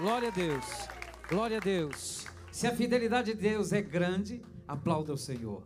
Glória 0.00 0.28
a 0.28 0.30
Deus. 0.30 0.64
Glória 1.28 1.56
a 1.58 1.60
Deus. 1.60 2.24
Se 2.50 2.66
a 2.66 2.74
fidelidade 2.74 3.34
de 3.34 3.38
Deus 3.38 3.70
é 3.70 3.82
grande, 3.82 4.42
aplauda 4.66 5.12
o 5.12 5.18
Senhor. 5.18 5.62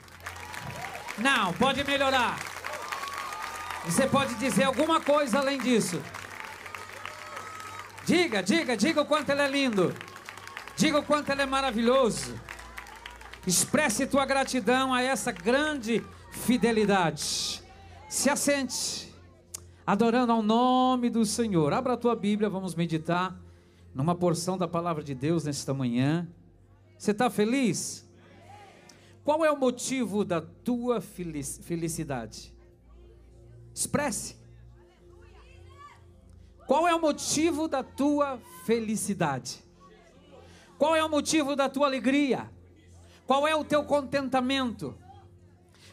Não, 1.16 1.52
pode 1.52 1.84
melhorar. 1.84 2.36
Você 3.84 4.08
pode 4.08 4.34
dizer 4.34 4.64
alguma 4.64 5.00
coisa 5.00 5.38
além 5.38 5.60
disso. 5.60 6.02
Diga, 8.04 8.42
diga, 8.42 8.76
diga 8.76 9.02
o 9.02 9.06
quanto 9.06 9.30
ele 9.30 9.40
é 9.40 9.48
lindo. 9.48 9.94
Diga 10.76 10.98
o 10.98 11.04
quanto 11.04 11.30
ele 11.30 11.42
é 11.42 11.46
maravilhoso. 11.46 12.34
Expresse 13.46 14.04
tua 14.04 14.26
gratidão 14.26 14.92
a 14.92 15.00
essa 15.00 15.30
grande 15.30 16.04
fidelidade. 16.32 17.62
Se 18.08 18.28
assente, 18.28 19.14
adorando 19.86 20.32
ao 20.32 20.42
nome 20.42 21.08
do 21.08 21.24
Senhor. 21.24 21.72
Abra 21.72 21.92
a 21.92 21.96
tua 21.96 22.16
Bíblia, 22.16 22.50
vamos 22.50 22.74
meditar 22.74 23.43
numa 23.94 24.14
porção 24.14 24.58
da 24.58 24.66
palavra 24.66 25.02
de 25.04 25.14
Deus 25.14 25.44
nesta 25.44 25.72
manhã. 25.72 26.28
Você 26.98 27.12
está 27.12 27.30
feliz? 27.30 28.04
Qual 29.22 29.44
é 29.44 29.50
o 29.50 29.56
motivo 29.56 30.24
da 30.24 30.40
tua 30.40 31.00
felicidade? 31.00 32.52
Expresse. 33.72 34.36
Qual 36.66 36.88
é 36.88 36.94
o 36.94 37.00
motivo 37.00 37.68
da 37.68 37.82
tua 37.82 38.40
felicidade? 38.64 39.62
Qual 40.76 40.96
é 40.96 41.04
o 41.04 41.08
motivo 41.08 41.54
da 41.54 41.68
tua 41.68 41.86
alegria? 41.86 42.50
Qual 43.26 43.46
é 43.46 43.54
o 43.54 43.64
teu 43.64 43.84
contentamento? 43.84 44.94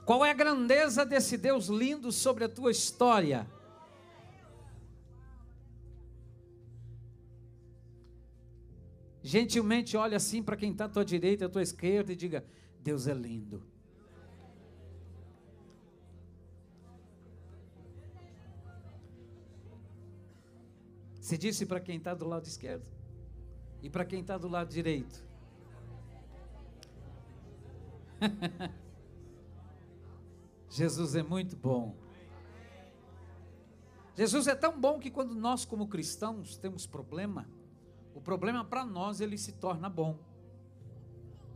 Qual 0.05 0.25
é 0.25 0.31
a 0.31 0.33
grandeza 0.33 1.05
desse 1.05 1.37
Deus 1.37 1.67
lindo 1.67 2.11
sobre 2.11 2.43
a 2.43 2.49
tua 2.49 2.71
história? 2.71 3.47
Gentilmente 9.23 9.95
olha 9.95 10.17
assim 10.17 10.41
para 10.41 10.57
quem 10.57 10.71
está 10.71 10.85
à 10.85 10.89
tua 10.89 11.05
direita, 11.05 11.45
à 11.45 11.49
tua 11.49 11.61
esquerda 11.61 12.11
e 12.11 12.15
diga: 12.15 12.43
Deus 12.79 13.07
é 13.07 13.13
lindo. 13.13 13.63
Se 21.19 21.37
disse 21.37 21.65
para 21.65 21.79
quem 21.79 21.97
está 21.97 22.13
do 22.13 22.27
lado 22.27 22.45
esquerdo 22.45 22.89
e 23.81 23.89
para 23.89 24.03
quem 24.03 24.21
está 24.21 24.37
do 24.37 24.47
lado 24.47 24.69
direito. 24.69 25.23
Jesus 30.69 31.15
é 31.15 31.23
muito 31.23 31.55
bom. 31.55 31.95
Jesus 34.15 34.47
é 34.47 34.55
tão 34.55 34.79
bom 34.79 34.99
que 34.99 35.09
quando 35.09 35.33
nós, 35.33 35.63
como 35.63 35.87
cristãos, 35.87 36.57
temos 36.57 36.85
problema, 36.85 37.47
o 38.13 38.21
problema 38.21 38.63
para 38.63 38.85
nós 38.85 39.21
ele 39.21 39.37
se 39.37 39.53
torna 39.53 39.89
bom. 39.89 40.19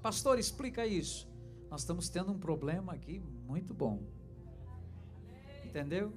Pastor, 0.02 0.38
explica 0.40 0.86
isso. 0.86 1.28
Nós 1.70 1.82
estamos 1.82 2.10
tendo 2.10 2.32
um 2.32 2.40
problema 2.40 2.94
aqui 2.94 3.20
muito 3.20 3.74
bom. 3.74 4.04
Entendeu? 5.64 6.14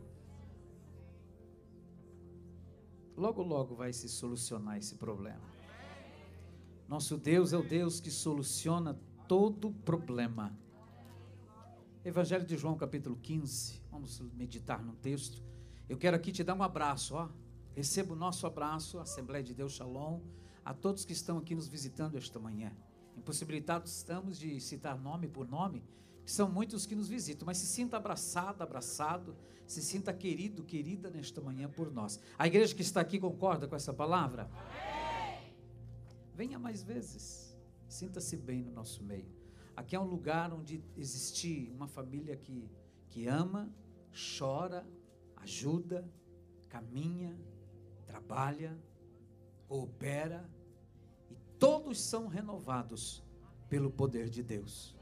Logo, 3.16 3.42
logo 3.42 3.74
vai 3.74 3.92
se 3.92 4.08
solucionar 4.08 4.78
esse 4.78 4.94
problema. 4.94 5.42
Nosso 6.86 7.16
Deus 7.16 7.52
é 7.52 7.56
o 7.56 7.62
Deus 7.62 7.98
que 7.98 8.10
soluciona 8.10 8.98
todo 9.26 9.72
problema. 9.72 10.56
Evangelho 12.04 12.46
de 12.46 12.56
João, 12.56 12.76
capítulo 12.76 13.16
15. 13.16 13.82
Vamos 13.90 14.20
meditar 14.34 14.82
no 14.82 14.94
texto. 14.94 15.42
Eu 15.88 15.98
quero 15.98 16.16
aqui 16.16 16.30
te 16.30 16.44
dar 16.44 16.54
um 16.54 16.62
abraço, 16.62 17.14
ó. 17.14 17.28
Receba 17.74 18.12
o 18.12 18.16
nosso 18.16 18.46
abraço, 18.46 18.98
Assembleia 18.98 19.42
de 19.42 19.54
Deus 19.54 19.72
Shalom, 19.72 20.20
a 20.64 20.74
todos 20.74 21.04
que 21.04 21.12
estão 21.12 21.38
aqui 21.38 21.54
nos 21.54 21.68
visitando 21.68 22.16
esta 22.16 22.38
manhã. 22.38 22.72
Impossibilitados 23.16 23.96
estamos 23.96 24.38
de 24.38 24.60
citar 24.60 24.98
nome 24.98 25.28
por 25.28 25.48
nome, 25.48 25.82
que 26.24 26.30
são 26.30 26.50
muitos 26.50 26.84
que 26.86 26.94
nos 26.94 27.08
visitam, 27.08 27.46
mas 27.46 27.58
se 27.58 27.66
sinta 27.66 27.96
abraçado, 27.96 28.62
abraçado, 28.62 29.36
se 29.66 29.82
sinta 29.82 30.12
querido, 30.12 30.62
querida 30.62 31.10
nesta 31.10 31.40
manhã 31.40 31.68
por 31.68 31.90
nós. 31.90 32.20
A 32.38 32.46
igreja 32.46 32.74
que 32.74 32.82
está 32.82 33.00
aqui 33.00 33.18
concorda 33.18 33.66
com 33.66 33.74
essa 33.74 33.94
palavra? 33.94 34.50
Amém. 34.52 35.52
Venha 36.34 36.58
mais 36.58 36.82
vezes, 36.82 37.56
sinta-se 37.88 38.36
bem 38.36 38.62
no 38.62 38.72
nosso 38.72 39.02
meio. 39.02 39.26
Aqui 39.74 39.96
é 39.96 40.00
um 40.00 40.04
lugar 40.04 40.52
onde 40.52 40.82
existe 40.96 41.72
uma 41.74 41.88
família 41.88 42.36
que, 42.36 42.70
que 43.08 43.26
ama, 43.26 43.72
chora, 44.38 44.86
ajuda, 45.36 46.08
caminha, 46.68 47.38
trabalha, 48.18 48.76
coopera 49.68 50.48
e 51.30 51.36
todos 51.58 52.00
são 52.00 52.26
renovados 52.26 53.22
pelo 53.68 53.90
poder 53.90 54.28
de 54.28 54.42
Deus 54.42 54.98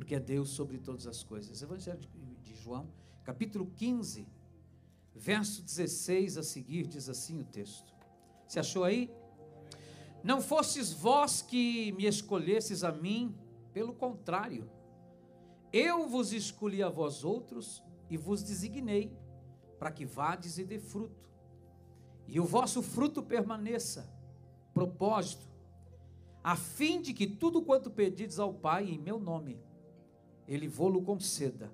porque 0.00 0.14
é 0.14 0.20
Deus 0.20 0.48
sobre 0.48 0.78
todas 0.78 1.06
as 1.06 1.22
coisas. 1.22 1.60
Evangelho 1.60 2.00
de 2.42 2.54
João, 2.54 2.88
capítulo 3.22 3.70
15, 3.76 4.26
verso 5.14 5.62
16 5.62 6.38
a 6.38 6.42
seguir, 6.42 6.86
diz 6.86 7.06
assim 7.06 7.38
o 7.40 7.44
texto. 7.44 7.94
Você 8.48 8.58
achou 8.58 8.82
aí? 8.82 9.12
Não 10.24 10.40
fostes 10.40 10.90
vós 10.90 11.42
que 11.42 11.92
me 11.92 12.06
escolhesses 12.06 12.82
a 12.82 12.90
mim, 12.90 13.34
pelo 13.74 13.92
contrário, 13.92 14.70
eu 15.70 16.08
vos 16.08 16.32
escolhi 16.32 16.82
a 16.82 16.88
vós 16.88 17.22
outros 17.22 17.82
e 18.08 18.16
vos 18.16 18.42
designei, 18.42 19.14
para 19.78 19.92
que 19.92 20.06
vades 20.06 20.56
e 20.56 20.64
dê 20.64 20.78
fruto, 20.78 21.28
e 22.30 22.38
o 22.38 22.44
vosso 22.44 22.80
fruto 22.80 23.22
permaneça. 23.22 24.08
Propósito, 24.72 25.48
a 26.42 26.54
fim 26.54 27.02
de 27.02 27.12
que 27.12 27.26
tudo 27.26 27.60
quanto 27.60 27.90
pedides 27.90 28.38
ao 28.38 28.54
Pai 28.54 28.88
em 28.88 28.98
meu 28.98 29.18
nome, 29.18 29.60
ele 30.46 30.68
vô-lo 30.68 31.02
conceda. 31.02 31.72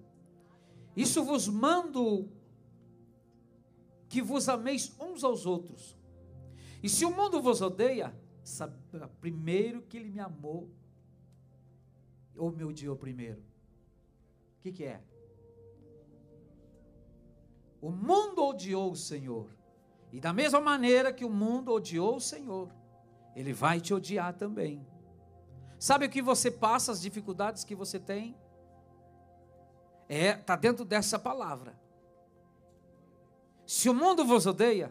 Isso 0.96 1.22
vos 1.22 1.46
mando 1.46 2.28
que 4.08 4.22
vos 4.22 4.48
ameis 4.48 4.96
uns 4.98 5.22
aos 5.22 5.44
outros. 5.44 5.94
E 6.82 6.88
se 6.88 7.04
o 7.04 7.14
mundo 7.14 7.42
vos 7.42 7.60
odeia, 7.60 8.18
sabe, 8.42 8.78
primeiro 9.20 9.82
que 9.82 9.98
ele 9.98 10.08
me 10.08 10.20
amou, 10.20 10.70
ou 12.34 12.50
me 12.50 12.64
odiou 12.64 12.96
primeiro. 12.96 13.40
O 14.58 14.62
que, 14.62 14.72
que 14.72 14.84
é? 14.84 15.02
O 17.80 17.90
mundo 17.90 18.42
odiou 18.42 18.90
o 18.90 18.96
Senhor. 18.96 19.50
E 20.16 20.20
da 20.20 20.32
mesma 20.32 20.58
maneira 20.58 21.12
que 21.12 21.26
o 21.26 21.28
mundo 21.28 21.70
odiou 21.70 22.16
o 22.16 22.20
Senhor, 22.20 22.70
ele 23.34 23.52
vai 23.52 23.82
te 23.82 23.92
odiar 23.92 24.32
também. 24.32 24.82
Sabe 25.78 26.06
o 26.06 26.08
que 26.08 26.22
você 26.22 26.50
passa, 26.50 26.90
as 26.90 27.02
dificuldades 27.02 27.64
que 27.64 27.74
você 27.74 28.00
tem? 28.00 28.34
É, 30.08 30.30
está 30.30 30.56
dentro 30.56 30.86
dessa 30.86 31.18
palavra. 31.18 31.78
Se 33.66 33.90
o 33.90 33.94
mundo 33.94 34.24
vos 34.24 34.46
odeia, 34.46 34.90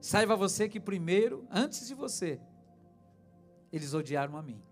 saiba 0.00 0.36
você 0.36 0.68
que 0.68 0.78
primeiro, 0.78 1.44
antes 1.50 1.88
de 1.88 1.94
você, 1.96 2.40
eles 3.72 3.94
odiaram 3.94 4.36
a 4.36 4.42
mim. 4.42 4.62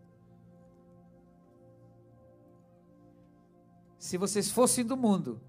Se 3.98 4.16
vocês 4.16 4.52
fossem 4.52 4.86
do 4.86 4.96
mundo, 4.96 5.40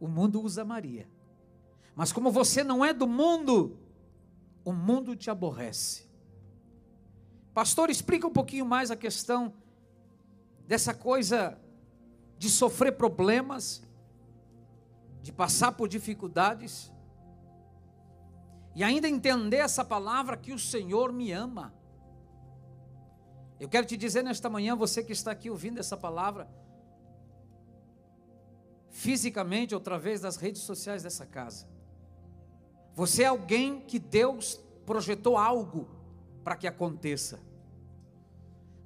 o 0.00 0.08
mundo 0.08 0.42
os 0.42 0.58
amaria. 0.58 1.08
Mas 1.94 2.12
como 2.12 2.30
você 2.30 2.62
não 2.62 2.84
é 2.84 2.92
do 2.92 3.06
mundo, 3.06 3.78
o 4.64 4.72
mundo 4.72 5.16
te 5.16 5.30
aborrece. 5.30 6.06
Pastor, 7.54 7.88
explica 7.88 8.26
um 8.26 8.32
pouquinho 8.32 8.66
mais 8.66 8.90
a 8.90 8.96
questão 8.96 9.54
dessa 10.66 10.92
coisa 10.92 11.58
de 12.38 12.50
sofrer 12.50 12.92
problemas, 12.92 13.82
de 15.22 15.32
passar 15.32 15.72
por 15.72 15.88
dificuldades, 15.88 16.92
e 18.74 18.84
ainda 18.84 19.08
entender 19.08 19.56
essa 19.56 19.82
palavra 19.82 20.36
que 20.36 20.52
o 20.52 20.58
Senhor 20.58 21.10
me 21.12 21.32
ama. 21.32 21.72
Eu 23.58 23.70
quero 23.70 23.86
te 23.86 23.96
dizer 23.96 24.22
nesta 24.22 24.50
manhã, 24.50 24.76
você 24.76 25.02
que 25.02 25.12
está 25.12 25.30
aqui 25.30 25.48
ouvindo 25.48 25.80
essa 25.80 25.96
palavra, 25.96 26.46
fisicamente 28.96 29.74
ou 29.74 29.78
através 29.78 30.22
das 30.22 30.36
redes 30.36 30.62
sociais 30.62 31.02
dessa 31.02 31.26
casa, 31.26 31.68
você 32.94 33.24
é 33.24 33.26
alguém 33.26 33.78
que 33.78 33.98
Deus 33.98 34.58
projetou 34.86 35.36
algo 35.36 35.86
para 36.42 36.56
que 36.56 36.66
aconteça. 36.66 37.38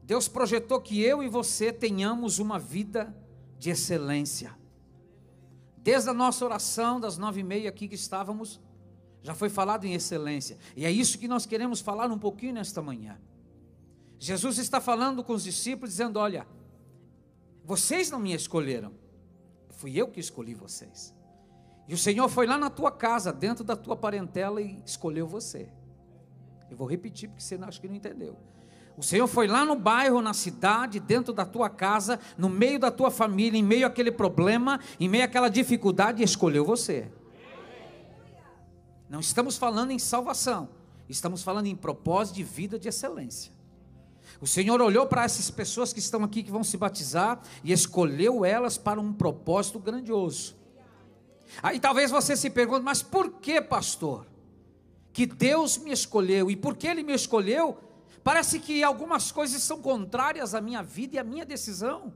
Deus 0.02 0.26
projetou 0.26 0.80
que 0.80 1.00
eu 1.00 1.22
e 1.22 1.28
você 1.28 1.72
tenhamos 1.72 2.40
uma 2.40 2.58
vida 2.58 3.16
de 3.56 3.70
excelência. 3.70 4.58
Desde 5.76 6.10
a 6.10 6.14
nossa 6.14 6.44
oração 6.44 6.98
das 6.98 7.16
nove 7.16 7.40
e 7.40 7.44
meia 7.44 7.68
aqui 7.68 7.86
que 7.86 7.94
estávamos, 7.94 8.60
já 9.22 9.32
foi 9.32 9.48
falado 9.48 9.84
em 9.84 9.94
excelência. 9.94 10.58
E 10.76 10.84
é 10.84 10.90
isso 10.90 11.20
que 11.20 11.28
nós 11.28 11.46
queremos 11.46 11.80
falar 11.80 12.10
um 12.10 12.18
pouquinho 12.18 12.54
nesta 12.54 12.82
manhã. 12.82 13.16
Jesus 14.18 14.58
está 14.58 14.80
falando 14.80 15.22
com 15.22 15.34
os 15.34 15.44
discípulos, 15.44 15.90
dizendo: 15.90 16.18
Olha, 16.18 16.48
vocês 17.64 18.10
não 18.10 18.18
me 18.18 18.34
escolheram, 18.34 18.92
fui 19.80 19.98
eu 19.98 20.08
que 20.08 20.20
escolhi 20.20 20.52
vocês. 20.52 21.14
E 21.88 21.94
o 21.94 21.98
Senhor 21.98 22.28
foi 22.28 22.46
lá 22.46 22.58
na 22.58 22.68
tua 22.68 22.92
casa, 22.92 23.32
dentro 23.32 23.64
da 23.64 23.74
tua 23.74 23.96
parentela 23.96 24.60
e 24.60 24.78
escolheu 24.84 25.26
você. 25.26 25.70
Eu 26.70 26.76
vou 26.76 26.86
repetir 26.86 27.30
porque 27.30 27.42
você 27.42 27.54
acho 27.56 27.80
que 27.80 27.88
não 27.88 27.94
entendeu. 27.94 28.36
O 28.94 29.02
Senhor 29.02 29.26
foi 29.26 29.46
lá 29.46 29.64
no 29.64 29.74
bairro, 29.74 30.20
na 30.20 30.34
cidade, 30.34 31.00
dentro 31.00 31.32
da 31.32 31.46
tua 31.46 31.70
casa, 31.70 32.20
no 32.36 32.50
meio 32.50 32.78
da 32.78 32.90
tua 32.90 33.10
família, 33.10 33.58
em 33.58 33.62
meio 33.62 33.86
àquele 33.86 34.12
problema, 34.12 34.78
em 35.00 35.08
meio 35.08 35.24
àquela 35.24 35.48
dificuldade 35.48 36.20
e 36.20 36.24
escolheu 36.24 36.62
você. 36.62 37.10
Não 39.08 39.20
estamos 39.20 39.56
falando 39.56 39.92
em 39.92 39.98
salvação, 39.98 40.68
estamos 41.08 41.42
falando 41.42 41.66
em 41.66 41.74
propósito 41.74 42.36
de 42.36 42.44
vida 42.44 42.78
de 42.78 42.88
excelência. 42.88 43.50
O 44.40 44.46
Senhor 44.46 44.80
olhou 44.80 45.06
para 45.06 45.24
essas 45.24 45.50
pessoas 45.50 45.92
que 45.92 45.98
estão 45.98 46.22
aqui, 46.24 46.42
que 46.42 46.50
vão 46.50 46.64
se 46.64 46.76
batizar, 46.76 47.40
e 47.64 47.72
escolheu 47.72 48.44
elas 48.44 48.76
para 48.76 49.00
um 49.00 49.12
propósito 49.12 49.78
grandioso. 49.78 50.56
Aí 51.62 51.80
talvez 51.80 52.10
você 52.10 52.36
se 52.36 52.50
pergunte, 52.50 52.82
mas 52.82 53.02
por 53.02 53.32
que, 53.32 53.60
pastor? 53.60 54.26
Que 55.12 55.26
Deus 55.26 55.78
me 55.78 55.90
escolheu, 55.90 56.50
e 56.50 56.56
por 56.56 56.76
que 56.76 56.86
Ele 56.86 57.02
me 57.02 57.14
escolheu? 57.14 57.78
Parece 58.22 58.58
que 58.58 58.82
algumas 58.82 59.32
coisas 59.32 59.62
são 59.62 59.80
contrárias 59.80 60.54
à 60.54 60.60
minha 60.60 60.82
vida 60.82 61.16
e 61.16 61.18
à 61.18 61.24
minha 61.24 61.44
decisão. 61.44 62.12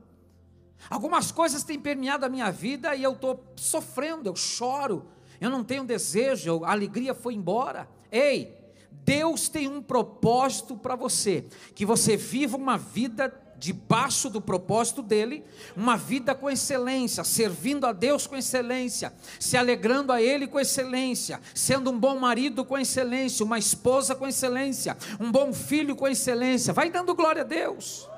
Algumas 0.89 1.31
coisas 1.31 1.63
têm 1.63 1.79
permeado 1.79 2.25
a 2.25 2.29
minha 2.29 2.51
vida 2.51 2.95
e 2.95 3.03
eu 3.03 3.13
estou 3.13 3.43
sofrendo, 3.55 4.29
eu 4.29 4.35
choro, 4.35 5.07
eu 5.41 5.49
não 5.49 5.63
tenho 5.63 5.83
desejo, 5.83 6.63
a 6.63 6.71
alegria 6.71 7.13
foi 7.13 7.33
embora. 7.33 7.89
Ei, 8.11 8.55
Deus 9.03 9.49
tem 9.49 9.67
um 9.67 9.81
propósito 9.81 10.75
para 10.75 10.95
você, 10.95 11.45
que 11.73 11.85
você 11.85 12.15
viva 12.15 12.57
uma 12.57 12.77
vida 12.77 13.33
debaixo 13.57 14.29
do 14.29 14.41
propósito 14.41 15.01
dele, 15.01 15.43
uma 15.75 15.95
vida 15.95 16.35
com 16.35 16.49
excelência, 16.49 17.23
servindo 17.23 17.85
a 17.85 17.93
Deus 17.93 18.27
com 18.27 18.35
excelência, 18.35 19.13
se 19.39 19.57
alegrando 19.57 20.11
a 20.11 20.21
Ele 20.21 20.47
com 20.47 20.59
excelência, 20.59 21.39
sendo 21.53 21.91
um 21.91 21.99
bom 21.99 22.19
marido 22.19 22.65
com 22.65 22.77
excelência, 22.77 23.45
uma 23.45 23.57
esposa 23.57 24.13
com 24.13 24.27
excelência, 24.27 24.97
um 25.19 25.31
bom 25.31 25.53
filho 25.53 25.95
com 25.95 26.07
excelência. 26.07 26.73
Vai 26.73 26.89
dando 26.89 27.15
glória 27.15 27.41
a 27.41 27.45
Deus. 27.45 28.09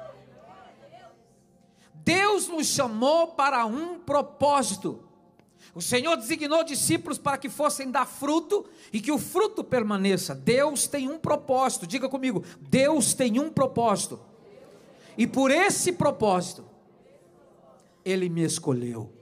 Deus 1.93 2.47
nos 2.47 2.67
chamou 2.67 3.27
para 3.27 3.65
um 3.65 3.99
propósito. 3.99 5.06
O 5.77 5.81
Senhor 5.81 6.17
designou 6.17 6.63
discípulos 6.63 7.19
para 7.19 7.37
que 7.37 7.49
fossem 7.49 7.91
dar 7.91 8.07
fruto 8.07 8.65
e 8.91 8.99
que 8.99 9.11
o 9.11 9.19
fruto 9.19 9.63
permaneça. 9.63 10.33
Deus 10.33 10.87
tem 10.87 11.07
um 11.07 11.19
propósito. 11.19 11.85
Diga 11.85 12.09
comigo, 12.09 12.43
Deus 12.59 13.13
tem 13.13 13.39
um 13.39 13.51
propósito. 13.51 14.19
E 15.15 15.27
por 15.27 15.51
esse 15.51 15.91
propósito, 15.91 16.65
Ele 18.03 18.27
me 18.27 18.41
escolheu. 18.41 19.13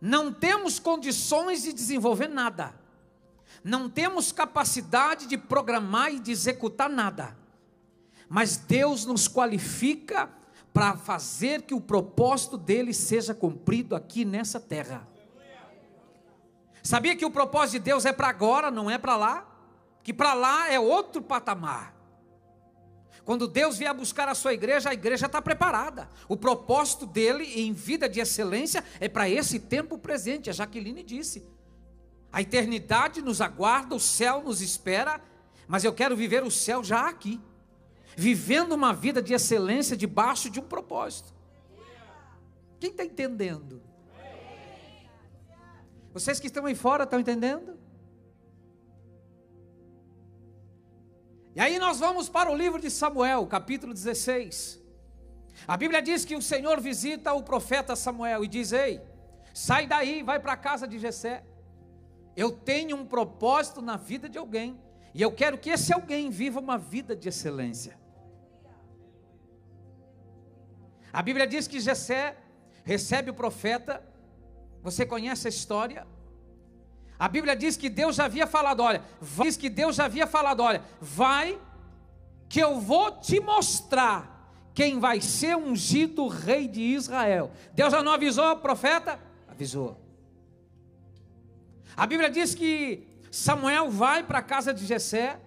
Não 0.00 0.32
temos 0.32 0.78
condições 0.78 1.64
de 1.64 1.74
desenvolver 1.74 2.28
nada. 2.28 2.74
Não 3.62 3.90
temos 3.90 4.32
capacidade 4.32 5.26
de 5.26 5.36
programar 5.36 6.10
e 6.10 6.20
de 6.20 6.30
executar 6.32 6.88
nada. 6.88 7.36
Mas 8.30 8.56
Deus 8.56 9.04
nos 9.04 9.28
qualifica 9.28 10.37
para 10.78 10.96
fazer 10.96 11.62
que 11.62 11.74
o 11.74 11.80
propósito 11.80 12.56
dele 12.56 12.94
seja 12.94 13.34
cumprido 13.34 13.96
aqui 13.96 14.24
nessa 14.24 14.60
terra. 14.60 15.08
Sabia 16.84 17.16
que 17.16 17.24
o 17.24 17.32
propósito 17.32 17.72
de 17.72 17.78
Deus 17.80 18.06
é 18.06 18.12
para 18.12 18.28
agora, 18.28 18.70
não 18.70 18.88
é 18.88 18.96
para 18.96 19.16
lá? 19.16 19.44
Que 20.04 20.14
para 20.14 20.34
lá 20.34 20.72
é 20.72 20.78
outro 20.78 21.20
patamar. 21.20 21.96
Quando 23.24 23.48
Deus 23.48 23.76
vier 23.76 23.92
buscar 23.92 24.28
a 24.28 24.36
sua 24.36 24.54
igreja, 24.54 24.90
a 24.90 24.94
igreja 24.94 25.26
está 25.26 25.42
preparada. 25.42 26.08
O 26.28 26.36
propósito 26.36 27.06
dele 27.06 27.60
em 27.60 27.72
vida 27.72 28.08
de 28.08 28.20
excelência 28.20 28.84
é 29.00 29.08
para 29.08 29.28
esse 29.28 29.58
tempo 29.58 29.98
presente. 29.98 30.48
A 30.48 30.52
Jaqueline 30.52 31.02
disse: 31.02 31.44
a 32.30 32.40
eternidade 32.40 33.20
nos 33.20 33.40
aguarda, 33.40 33.96
o 33.96 34.00
céu 34.00 34.44
nos 34.44 34.60
espera, 34.60 35.20
mas 35.66 35.82
eu 35.82 35.92
quero 35.92 36.14
viver 36.14 36.44
o 36.44 36.52
céu 36.52 36.84
já 36.84 37.08
aqui 37.08 37.40
vivendo 38.18 38.72
uma 38.72 38.92
vida 38.92 39.22
de 39.22 39.32
excelência 39.32 39.96
debaixo 39.96 40.50
de 40.50 40.58
um 40.58 40.64
propósito. 40.64 41.32
Quem 42.80 42.90
está 42.90 43.04
entendendo? 43.04 43.80
Vocês 46.12 46.40
que 46.40 46.48
estão 46.48 46.66
aí 46.66 46.74
fora 46.74 47.04
estão 47.04 47.20
entendendo? 47.20 47.78
E 51.54 51.60
aí 51.60 51.78
nós 51.78 52.00
vamos 52.00 52.28
para 52.28 52.50
o 52.50 52.56
livro 52.56 52.80
de 52.80 52.90
Samuel, 52.90 53.46
capítulo 53.46 53.94
16. 53.94 54.82
A 55.68 55.76
Bíblia 55.76 56.02
diz 56.02 56.24
que 56.24 56.34
o 56.34 56.42
Senhor 56.42 56.80
visita 56.80 57.32
o 57.32 57.44
profeta 57.44 57.94
Samuel 57.94 58.42
e 58.42 58.48
diz: 58.48 58.72
Ei, 58.72 59.00
sai 59.54 59.86
daí, 59.86 60.24
vai 60.24 60.40
para 60.40 60.54
a 60.54 60.56
casa 60.56 60.88
de 60.88 60.98
Jessé. 60.98 61.44
Eu 62.36 62.50
tenho 62.50 62.96
um 62.96 63.06
propósito 63.06 63.80
na 63.80 63.96
vida 63.96 64.28
de 64.28 64.38
alguém, 64.38 64.76
e 65.14 65.22
eu 65.22 65.30
quero 65.30 65.56
que 65.56 65.70
esse 65.70 65.92
alguém 65.92 66.30
viva 66.30 66.58
uma 66.58 66.76
vida 66.76 67.14
de 67.14 67.28
excelência. 67.28 68.07
A 71.12 71.22
Bíblia 71.22 71.46
diz 71.46 71.66
que 71.66 71.80
Jessé 71.80 72.36
recebe 72.84 73.30
o 73.30 73.34
profeta. 73.34 74.02
Você 74.82 75.04
conhece 75.04 75.46
a 75.46 75.50
história? 75.50 76.06
A 77.18 77.28
Bíblia 77.28 77.56
diz 77.56 77.76
que 77.76 77.88
Deus 77.88 78.16
já 78.16 78.26
havia 78.26 78.46
falado, 78.46 78.80
olha, 78.80 79.02
diz 79.42 79.56
que 79.56 79.68
Deus 79.68 79.96
já 79.96 80.04
havia 80.04 80.26
falado, 80.26 80.62
olha, 80.62 80.82
vai 81.00 81.58
que 82.48 82.60
eu 82.60 82.80
vou 82.80 83.10
te 83.10 83.40
mostrar 83.40 84.52
quem 84.72 85.00
vai 85.00 85.20
ser 85.20 85.56
ungido 85.56 86.28
rei 86.28 86.68
de 86.68 86.80
Israel. 86.80 87.50
Deus 87.74 87.92
já 87.92 88.02
não 88.02 88.12
avisou 88.12 88.52
o 88.52 88.56
profeta? 88.58 89.18
Avisou. 89.48 90.00
A 91.96 92.06
Bíblia 92.06 92.30
diz 92.30 92.54
que 92.54 93.08
Samuel 93.30 93.90
vai 93.90 94.22
para 94.22 94.38
a 94.38 94.42
casa 94.42 94.72
de 94.72 94.86
Jessé. 94.86 95.40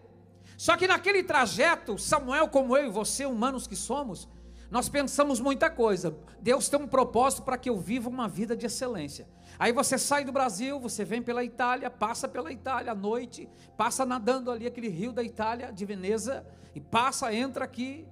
Só 0.57 0.75
que 0.75 0.85
naquele 0.85 1.23
trajeto, 1.23 1.97
Samuel, 1.97 2.49
como 2.49 2.75
eu 2.75 2.87
e 2.87 2.89
você, 2.89 3.25
humanos 3.25 3.65
que 3.65 3.75
somos, 3.75 4.27
nós 4.71 4.87
pensamos 4.87 5.41
muita 5.41 5.69
coisa. 5.69 6.15
Deus 6.39 6.69
tem 6.69 6.79
um 6.79 6.87
propósito 6.87 7.43
para 7.43 7.57
que 7.57 7.69
eu 7.69 7.77
viva 7.77 8.07
uma 8.07 8.29
vida 8.29 8.55
de 8.55 8.65
excelência. 8.65 9.27
Aí 9.59 9.73
você 9.73 9.97
sai 9.97 10.23
do 10.23 10.31
Brasil, 10.31 10.79
você 10.79 11.03
vem 11.03 11.21
pela 11.21 11.43
Itália, 11.43 11.89
passa 11.89 12.25
pela 12.25 12.53
Itália 12.53 12.93
à 12.93 12.95
noite, 12.95 13.49
passa 13.75 14.05
nadando 14.05 14.49
ali 14.49 14.65
aquele 14.65 14.87
rio 14.87 15.11
da 15.11 15.21
Itália, 15.21 15.73
de 15.73 15.85
Veneza, 15.85 16.45
e 16.73 16.79
passa, 16.79 17.35
entra 17.35 17.65
aqui. 17.65 18.07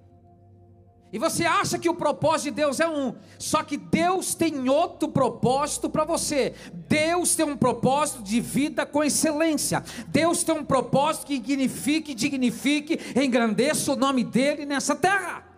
E 1.13 1.17
você 1.17 1.45
acha 1.45 1.79
que 1.79 1.89
o 1.89 1.95
propósito 1.95 2.49
de 2.49 2.51
Deus 2.51 2.81
é 2.81 2.87
um, 2.87 3.15
só 3.39 3.63
que 3.63 3.77
Deus 3.77 4.35
tem 4.35 4.67
outro 4.69 5.07
propósito 5.07 5.89
para 5.89 6.03
você. 6.03 6.53
Deus 6.89 7.35
tem 7.35 7.45
um 7.45 7.55
propósito 7.55 8.21
de 8.21 8.41
vida 8.41 8.85
com 8.85 9.01
excelência. 9.01 9.81
Deus 10.09 10.43
tem 10.43 10.53
um 10.53 10.65
propósito 10.65 11.25
que 11.25 11.39
dignifique, 11.39 12.13
dignifique, 12.13 12.99
engrandeça 13.15 13.93
o 13.93 13.95
nome 13.95 14.25
dele 14.25 14.65
nessa 14.65 14.93
terra. 14.93 15.48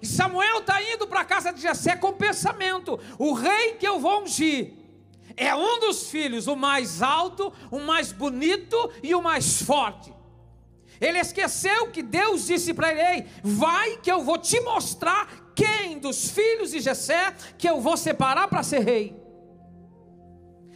E 0.00 0.06
Samuel 0.06 0.58
está 0.58 0.82
indo 0.82 1.06
para 1.06 1.20
a 1.20 1.24
casa 1.24 1.52
de 1.52 1.60
Jessé 1.60 1.96
com 1.96 2.12
pensamento: 2.12 2.98
o 3.18 3.32
rei 3.32 3.74
que 3.74 3.86
eu 3.86 3.98
vou 3.98 4.22
ungir 4.22 4.72
é 5.36 5.54
um 5.54 5.80
dos 5.80 6.08
filhos, 6.08 6.46
o 6.46 6.56
mais 6.56 7.02
alto, 7.02 7.52
o 7.70 7.78
mais 7.80 8.12
bonito 8.12 8.90
e 9.02 9.14
o 9.14 9.22
mais 9.22 9.62
forte. 9.62 10.14
Ele 11.00 11.18
esqueceu 11.18 11.90
que 11.90 12.02
Deus 12.02 12.46
disse 12.46 12.72
para 12.72 12.90
ele: 12.90 13.00
Ei, 13.00 13.26
vai 13.42 13.98
que 13.98 14.10
eu 14.10 14.22
vou 14.22 14.38
te 14.38 14.58
mostrar 14.60 15.52
quem 15.54 15.98
dos 15.98 16.30
filhos 16.30 16.70
de 16.70 16.80
Jessé 16.80 17.34
que 17.58 17.68
eu 17.68 17.80
vou 17.80 17.96
separar 17.96 18.48
para 18.48 18.62
ser 18.62 18.80
rei. 18.80 19.16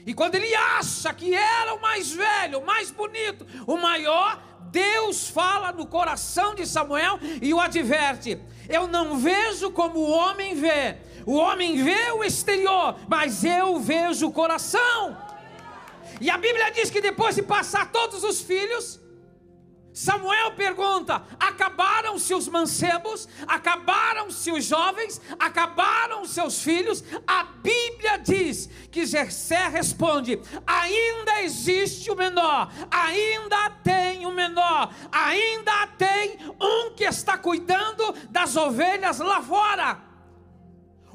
E 0.07 0.15
quando 0.15 0.35
ele 0.35 0.55
acha 0.55 1.13
que 1.13 1.35
era 1.35 1.75
o 1.75 1.81
mais 1.81 2.11
velho, 2.13 2.61
o 2.61 2.67
mais 2.67 2.91
bonito, 2.91 3.47
o 3.67 3.77
maior, 3.77 4.43
Deus 4.71 5.29
fala 5.29 5.73
no 5.73 5.87
coração 5.87 6.55
de 6.55 6.67
Samuel 6.67 7.19
e 7.41 7.53
o 7.53 7.61
adverte: 7.61 8.39
Eu 8.71 8.87
não 8.87 9.19
vejo 9.19 9.71
como 9.73 9.99
o 9.99 10.11
homem 10.11 10.55
vê. 10.55 10.97
O 11.27 11.35
homem 11.35 11.83
vê 11.83 12.13
o 12.13 12.23
exterior, 12.23 12.97
mas 13.09 13.45
eu 13.45 13.79
vejo 13.81 14.29
o 14.29 14.33
coração. 14.33 15.17
E 16.21 16.31
a 16.31 16.39
Bíblia 16.39 16.71
diz 16.71 16.91
que 16.91 17.01
depois 17.01 17.35
de 17.35 17.43
passar 17.43 17.91
todos 17.91 18.23
os 18.23 18.41
filhos, 18.41 19.00
Samuel 19.93 20.53
pergunta: 20.53 21.23
acabaram-se 21.39 22.33
os 22.35 22.49
mancebos? 22.49 23.29
Acabaram-se 23.47 24.51
os 24.53 24.65
jovens? 24.65 25.21
Acabaram 25.39 26.25
seus 26.25 26.63
filhos? 26.63 27.03
A 27.27 27.43
Bíblia 27.43 28.19
diz 28.19 28.69
que 28.91 29.05
Jessé 29.05 29.69
responde: 29.69 30.41
ainda 30.67 31.43
existe 31.43 32.11
o 32.11 32.17
menor, 32.17 32.73
ainda 32.91 33.71
tem 33.83 34.27
o 34.27 34.33
menor, 34.33 34.95
ainda 35.11 35.87
tem 35.99 36.39
um 36.61 36.95
que 36.95 37.05
está 37.05 37.37
cuidando 37.37 38.13
das 38.31 38.57
ovelhas 38.57 39.19
lá 39.19 39.43
fora. 39.43 40.11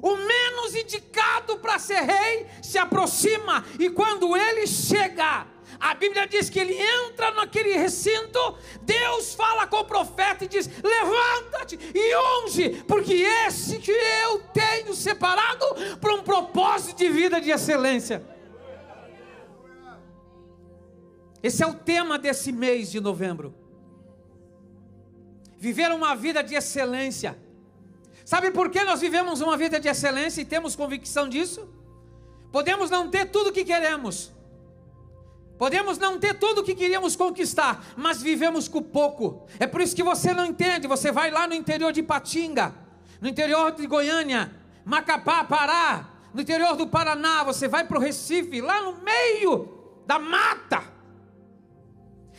o 0.01 0.17
menos 0.17 0.75
indicado 0.75 1.57
para 1.57 1.79
ser 1.79 2.01
rei 2.01 2.45
se 2.61 2.77
aproxima, 2.77 3.65
e 3.79 3.89
quando 3.89 4.35
ele 4.35 4.67
chega, 4.67 5.47
a 5.79 5.93
Bíblia 5.93 6.27
diz 6.27 6.49
que 6.49 6.59
ele 6.59 6.73
entra 6.73 7.31
naquele 7.31 7.77
recinto, 7.77 8.57
Deus 8.81 9.33
fala 9.33 9.67
com 9.67 9.77
o 9.77 9.85
profeta 9.85 10.45
e 10.45 10.47
diz: 10.47 10.69
Levanta-te 10.81 11.77
e 11.93 12.15
unge, 12.43 12.83
porque 12.87 13.13
esse 13.13 13.79
que 13.79 13.91
eu 13.91 14.39
tenho 14.53 14.93
separado 14.93 15.65
para 15.99 16.13
um 16.13 16.23
propósito 16.23 16.97
de 16.97 17.09
vida 17.09 17.41
de 17.41 17.51
excelência. 17.51 18.23
Esse 21.41 21.63
é 21.63 21.67
o 21.67 21.75
tema 21.75 22.17
desse 22.17 22.51
mês 22.51 22.91
de 22.91 22.99
novembro. 22.99 23.53
Viver 25.57 25.91
uma 25.91 26.15
vida 26.15 26.43
de 26.43 26.55
excelência. 26.55 27.37
Sabe 28.25 28.49
por 28.49 28.71
que 28.71 28.83
nós 28.83 28.99
vivemos 28.99 29.41
uma 29.41 29.55
vida 29.55 29.79
de 29.79 29.87
excelência 29.87 30.41
e 30.41 30.45
temos 30.45 30.75
convicção 30.75 31.29
disso? 31.29 31.69
Podemos 32.51 32.89
não 32.89 33.11
ter 33.11 33.25
tudo 33.29 33.49
o 33.49 33.53
que 33.53 33.63
queremos, 33.63 34.33
Podemos 35.57 35.97
não 35.97 36.19
ter 36.19 36.33
tudo 36.33 36.61
o 36.61 36.63
que 36.63 36.75
queríamos 36.75 37.15
conquistar, 37.15 37.85
mas 37.95 38.21
vivemos 38.21 38.67
com 38.67 38.81
pouco. 38.81 39.47
É 39.59 39.65
por 39.65 39.81
isso 39.81 39.95
que 39.95 40.03
você 40.03 40.33
não 40.33 40.45
entende. 40.45 40.87
Você 40.87 41.11
vai 41.11 41.31
lá 41.31 41.47
no 41.47 41.53
interior 41.53 41.93
de 41.93 42.03
Patinga, 42.03 42.75
no 43.21 43.29
interior 43.29 43.71
de 43.71 43.87
Goiânia, 43.87 44.51
Macapá, 44.83 45.43
Pará, 45.45 46.09
no 46.33 46.41
interior 46.41 46.75
do 46.75 46.87
Paraná. 46.87 47.43
Você 47.43 47.67
vai 47.67 47.85
para 47.85 47.97
o 47.97 48.01
Recife, 48.01 48.59
lá 48.59 48.81
no 48.81 48.97
meio 49.01 50.03
da 50.05 50.19
mata. 50.19 50.95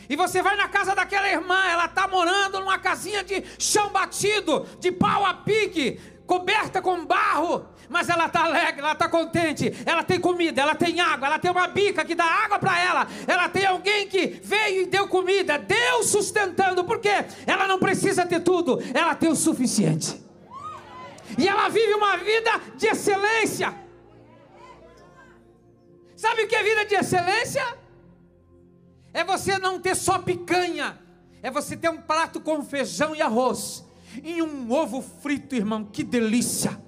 E 0.09 0.15
você 0.15 0.41
vai 0.41 0.55
na 0.55 0.69
casa 0.69 0.95
daquela 0.95 1.27
irmã, 1.27 1.65
ela 1.65 1.85
está 1.85 2.07
morando 2.07 2.59
numa 2.59 2.77
casinha 2.79 3.23
de 3.23 3.43
chão 3.59 3.89
batido, 3.89 4.65
de 4.79 4.91
pau 4.91 5.25
a 5.25 5.33
pique, 5.33 5.99
coberta 6.27 6.81
com 6.81 7.05
barro 7.05 7.65
mas 7.89 8.09
ela 8.09 8.25
está 8.25 8.43
alegre, 8.43 8.81
ela 8.81 8.93
está 8.93 9.07
contente, 9.07 9.73
ela 9.85 10.03
tem 10.03 10.19
comida, 10.19 10.61
ela 10.61 10.75
tem 10.75 10.99
água, 10.99 11.27
ela 11.27 11.39
tem 11.39 11.49
uma 11.49 11.67
bica 11.67 12.03
que 12.03 12.15
dá 12.15 12.25
água 12.25 12.59
para 12.59 12.79
ela, 12.79 13.07
ela 13.25 13.47
tem 13.49 13.65
alguém 13.65 14.07
que 14.07 14.27
veio 14.43 14.83
e 14.83 14.85
deu 14.87 15.07
comida, 15.07 15.57
Deus 15.57 16.07
sustentando, 16.07 16.83
porque 16.83 17.09
ela 17.45 17.67
não 17.67 17.79
precisa 17.79 18.25
ter 18.25 18.41
tudo, 18.41 18.81
ela 18.93 19.15
tem 19.15 19.29
o 19.29 19.35
suficiente. 19.35 20.21
E 21.37 21.47
ela 21.47 21.69
vive 21.69 21.93
uma 21.93 22.17
vida 22.17 22.51
de 22.75 22.87
excelência. 22.87 23.73
Sabe 26.15 26.43
o 26.43 26.47
que 26.47 26.55
é 26.55 26.63
vida 26.63 26.85
de 26.85 26.95
excelência? 26.95 27.63
É 29.13 29.23
você 29.23 29.57
não 29.59 29.79
ter 29.79 29.95
só 29.95 30.19
picanha, 30.19 30.99
é 31.41 31.49
você 31.49 31.77
ter 31.77 31.89
um 31.89 32.01
prato 32.01 32.41
com 32.41 32.63
feijão 32.63 33.15
e 33.15 33.21
arroz, 33.21 33.86
e 34.23 34.41
um 34.41 34.71
ovo 34.71 35.01
frito, 35.01 35.55
irmão, 35.55 35.83
que 35.85 36.03
delícia 36.03 36.87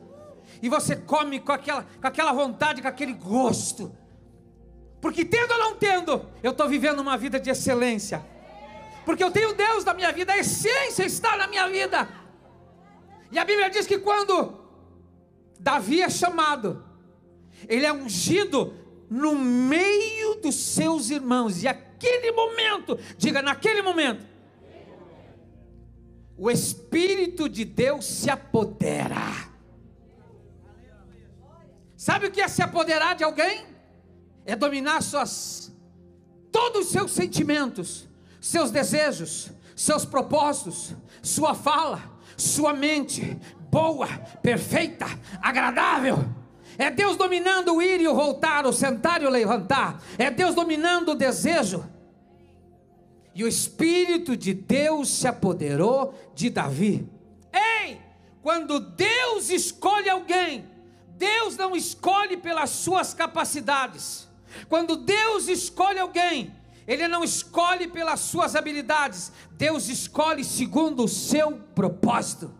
e 0.62 0.70
você 0.70 0.96
come 0.96 1.40
com 1.40 1.52
aquela, 1.52 1.84
com 1.84 2.08
aquela 2.08 2.34
vontade, 2.34 2.82
com 2.82 2.88
aquele 2.88 3.14
gosto. 3.14 3.96
Porque 5.02 5.24
tendo 5.24 5.52
ou 5.52 5.60
não 5.60 5.76
tendo, 5.76 6.26
eu 6.44 6.52
estou 6.52 6.68
vivendo 6.68 7.00
uma 7.00 7.18
vida 7.18 7.40
de 7.40 7.50
excelência. 7.50 8.24
Porque 9.06 9.24
eu 9.24 9.32
tenho 9.32 9.54
Deus 9.54 9.86
na 9.86 9.94
minha 9.94 10.12
vida, 10.12 10.34
a 10.34 10.38
essência 10.38 11.06
está 11.06 11.38
na 11.38 11.48
minha 11.48 11.68
vida. 11.70 12.08
E 13.32 13.40
a 13.40 13.46
Bíblia 13.46 13.70
diz 13.70 13.88
que 13.88 13.98
quando 13.98 14.60
Davi 15.58 16.02
é 16.02 16.10
chamado, 16.10 16.84
ele 17.68 17.86
é 17.86 17.94
ungido 17.94 18.74
no 19.10 19.36
meio 19.36 20.36
dos 20.36 20.56
seus 20.56 21.10
irmãos. 21.10 21.64
E 21.64 21.68
aquele 21.68 22.34
momento, 22.34 23.00
diga 23.18 23.42
naquele 23.42 23.82
momento, 23.82 24.26
o 26.40 26.50
Espírito 26.50 27.50
de 27.50 27.66
Deus 27.66 28.06
se 28.06 28.30
apodera. 28.30 29.50
Sabe 31.98 32.28
o 32.28 32.32
que 32.32 32.40
é 32.40 32.48
se 32.48 32.62
apoderar 32.62 33.14
de 33.14 33.26
alguém? 33.26 33.66
É 34.46 34.56
dominar 34.56 35.04
suas 35.04 35.70
todos 36.50 36.88
os 36.88 36.92
seus 36.92 37.12
sentimentos, 37.12 38.08
seus 38.40 38.72
desejos, 38.72 39.52
seus 39.76 40.06
propósitos, 40.06 40.96
sua 41.22 41.54
fala, 41.54 42.02
sua 42.38 42.74
mente 42.74 43.38
boa, 43.70 44.08
perfeita, 44.42 45.06
agradável. 45.42 46.18
É 46.78 46.90
Deus 46.90 47.18
dominando 47.18 47.76
o 47.76 47.82
ir 47.82 48.00
e 48.00 48.08
o 48.08 48.16
voltar, 48.16 48.66
o 48.66 48.72
sentar 48.72 49.22
e 49.22 49.26
o 49.26 49.30
levantar. 49.30 50.02
É 50.18 50.32
Deus 50.32 50.56
dominando 50.56 51.10
o 51.10 51.16
desejo. 51.16 51.84
E 53.34 53.44
o 53.44 53.48
Espírito 53.48 54.36
de 54.36 54.54
Deus 54.54 55.10
se 55.10 55.28
apoderou 55.28 56.14
de 56.34 56.50
Davi. 56.50 57.08
Ei, 57.54 58.00
quando 58.42 58.80
Deus 58.80 59.50
escolhe 59.50 60.10
alguém, 60.10 60.66
Deus 61.18 61.58
não 61.58 61.76
escolhe 61.76 62.38
pelas 62.38 62.70
suas 62.70 63.14
capacidades. 63.14 64.28
Quando 64.68 64.96
Deus 64.96 65.48
escolhe 65.48 66.00
alguém, 66.00 66.56
Ele 66.88 67.08
não 67.08 67.24
escolhe 67.24 67.88
pelas 67.88 68.22
suas 68.22 68.56
habilidades, 68.56 69.32
Deus 69.52 69.90
escolhe 69.90 70.44
segundo 70.44 71.04
o 71.04 71.08
seu 71.08 71.52
propósito. 71.76 72.54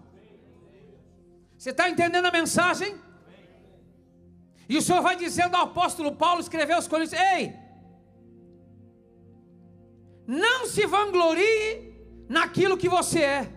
Você 1.58 1.72
está 1.72 1.90
entendendo 1.90 2.26
a 2.26 2.32
mensagem? 2.32 2.96
E 4.68 4.78
o 4.78 4.82
Senhor 4.82 5.02
vai 5.02 5.16
dizendo 5.16 5.56
ao 5.56 5.64
apóstolo 5.64 6.12
Paulo, 6.16 6.40
escreveu 6.40 6.76
aos 6.76 6.88
Coríntios: 6.88 7.20
Ei, 7.20 7.56
não 10.30 10.68
se 10.68 10.86
vanglorie 10.86 11.92
naquilo 12.30 12.78
que 12.78 12.88
você 12.88 13.22
é, 13.22 13.50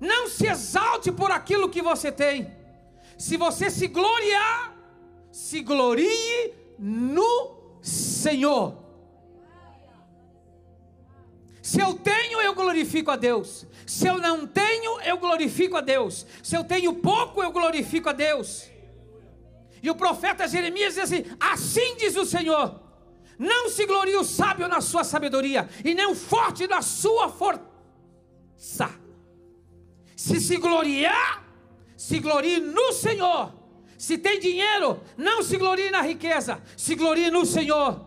não 0.00 0.26
se 0.26 0.48
exalte 0.48 1.12
por 1.12 1.30
aquilo 1.30 1.68
que 1.68 1.80
você 1.80 2.10
tem 2.10 2.58
se 3.16 3.36
você 3.36 3.70
se 3.70 3.86
gloriar, 3.86 4.76
se 5.30 5.60
glorie 5.60 6.54
no 6.76 7.78
Senhor. 7.80 8.76
Se 11.62 11.80
eu 11.80 11.94
tenho, 11.94 12.40
eu 12.40 12.54
glorifico 12.54 13.10
a 13.12 13.16
Deus. 13.16 13.64
Se 13.86 14.08
eu 14.08 14.18
não 14.18 14.44
tenho, 14.44 15.00
eu 15.02 15.18
glorifico 15.18 15.76
a 15.76 15.80
Deus. 15.80 16.26
Se 16.42 16.56
eu 16.56 16.64
tenho 16.64 16.94
pouco, 16.94 17.42
eu 17.42 17.52
glorifico 17.52 18.08
a 18.08 18.12
Deus. 18.12 18.68
E 19.82 19.88
o 19.88 19.94
profeta 19.94 20.48
Jeremias 20.48 20.94
diz 20.94 21.04
assim: 21.04 21.24
Assim 21.38 21.96
diz 21.96 22.16
o 22.16 22.26
Senhor: 22.26 22.87
Não 23.38 23.68
se 23.68 23.86
glorie 23.86 24.16
o 24.16 24.24
sábio 24.24 24.66
na 24.66 24.80
sua 24.80 25.04
sabedoria, 25.04 25.68
e 25.84 25.94
nem 25.94 26.06
o 26.06 26.14
forte 26.14 26.66
na 26.66 26.82
sua 26.82 27.28
força. 27.28 28.90
Se 30.16 30.40
se 30.40 30.56
gloriar, 30.56 31.44
se 31.96 32.18
glorie 32.18 32.58
no 32.58 32.92
Senhor. 32.92 33.54
Se 33.96 34.18
tem 34.18 34.38
dinheiro, 34.40 35.00
não 35.16 35.42
se 35.42 35.56
glorie 35.56 35.90
na 35.90 36.02
riqueza, 36.02 36.62
se 36.76 36.94
glorie 36.94 37.30
no 37.30 37.46
Senhor. 37.46 38.06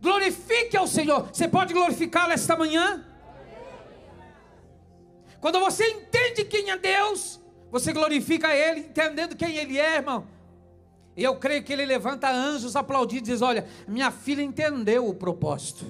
Glorifique 0.00 0.76
ao 0.76 0.86
Senhor. 0.86 1.28
Você 1.32 1.48
pode 1.48 1.74
glorificá-lo 1.74 2.32
esta 2.32 2.56
manhã? 2.56 3.04
Quando 5.40 5.60
você 5.60 5.86
entende 5.86 6.44
quem 6.44 6.70
é 6.70 6.76
Deus, 6.76 7.40
você 7.70 7.92
glorifica 7.92 8.54
Ele, 8.54 8.80
entendendo 8.80 9.36
quem 9.36 9.56
Ele 9.56 9.78
é, 9.78 9.96
irmão. 9.96 10.26
E 11.18 11.24
eu 11.24 11.34
creio 11.34 11.64
que 11.64 11.72
Ele 11.72 11.84
levanta 11.84 12.30
anjos 12.30 12.76
aplaudidos 12.76 13.28
e 13.28 13.32
diz: 13.32 13.42
Olha, 13.42 13.68
minha 13.88 14.12
filha 14.12 14.40
entendeu 14.40 15.08
o 15.08 15.12
propósito. 15.12 15.84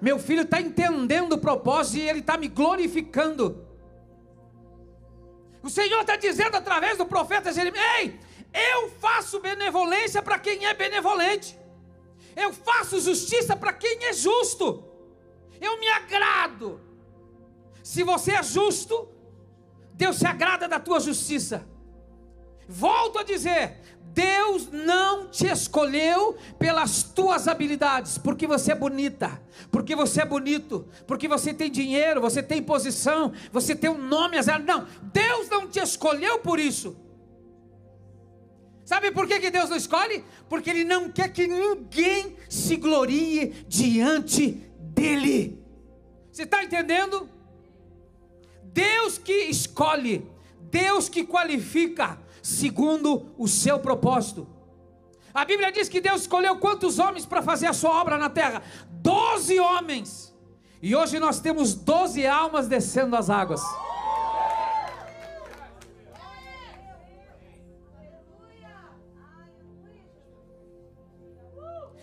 Meu 0.00 0.18
filho 0.18 0.40
está 0.40 0.58
entendendo 0.58 1.34
o 1.34 1.38
propósito 1.38 1.98
e 1.98 2.08
ele 2.08 2.20
está 2.20 2.38
me 2.38 2.48
glorificando. 2.48 3.62
O 5.62 5.68
Senhor 5.68 6.00
está 6.00 6.16
dizendo 6.16 6.56
através 6.56 6.96
do 6.96 7.04
profeta 7.04 7.52
Jeremias: 7.52 7.84
Ei, 7.98 8.18
eu 8.72 8.90
faço 8.92 9.38
benevolência 9.38 10.22
para 10.22 10.38
quem 10.38 10.64
é 10.64 10.72
benevolente, 10.72 11.58
eu 12.34 12.50
faço 12.50 12.98
justiça 13.02 13.54
para 13.54 13.72
quem 13.74 14.06
é 14.06 14.14
justo, 14.14 14.82
eu 15.60 15.78
me 15.78 15.88
agrado. 15.88 16.80
Se 17.82 18.02
você 18.02 18.32
é 18.32 18.42
justo, 18.42 19.06
Deus 19.92 20.16
se 20.16 20.26
agrada 20.26 20.66
da 20.66 20.80
tua 20.80 21.00
justiça. 21.00 21.73
Volto 22.68 23.18
a 23.18 23.22
dizer: 23.22 23.78
Deus 24.14 24.70
não 24.70 25.26
te 25.28 25.46
escolheu 25.46 26.36
pelas 26.58 27.02
tuas 27.02 27.48
habilidades, 27.48 28.16
porque 28.16 28.46
você 28.46 28.72
é 28.72 28.74
bonita, 28.74 29.42
porque 29.72 29.96
você 29.96 30.22
é 30.22 30.24
bonito, 30.24 30.86
porque 31.06 31.26
você 31.26 31.52
tem 31.52 31.70
dinheiro, 31.70 32.20
você 32.20 32.42
tem 32.42 32.62
posição, 32.62 33.32
você 33.52 33.74
tem 33.74 33.90
um 33.90 33.98
nome, 33.98 34.36
não, 34.64 34.86
Deus 35.12 35.48
não 35.48 35.68
te 35.68 35.80
escolheu 35.80 36.38
por 36.38 36.60
isso. 36.60 36.96
Sabe 38.84 39.10
por 39.10 39.26
que, 39.26 39.40
que 39.40 39.50
Deus 39.50 39.70
não 39.70 39.76
escolhe? 39.76 40.22
Porque 40.48 40.70
Ele 40.70 40.84
não 40.84 41.10
quer 41.10 41.32
que 41.32 41.46
ninguém 41.46 42.36
se 42.48 42.76
glorie 42.76 43.64
diante 43.66 44.62
dEle. 44.78 45.58
Você 46.30 46.42
está 46.42 46.62
entendendo? 46.62 47.28
Deus 48.62 49.18
que 49.18 49.32
escolhe, 49.32 50.30
Deus 50.60 51.08
que 51.08 51.24
qualifica, 51.24 52.18
segundo 52.44 53.32
o 53.38 53.48
seu 53.48 53.78
propósito. 53.78 54.46
A 55.32 55.46
Bíblia 55.46 55.72
diz 55.72 55.88
que 55.88 55.98
Deus 55.98 56.20
escolheu 56.20 56.58
quantos 56.58 56.98
homens 56.98 57.24
para 57.24 57.40
fazer 57.40 57.68
a 57.68 57.72
sua 57.72 57.98
obra 57.98 58.18
na 58.18 58.28
terra? 58.28 58.62
Doze 58.90 59.58
homens. 59.58 60.36
E 60.82 60.94
hoje 60.94 61.18
nós 61.18 61.40
temos 61.40 61.74
doze 61.74 62.26
almas 62.26 62.68
descendo 62.68 63.16
as 63.16 63.30
águas. 63.30 63.62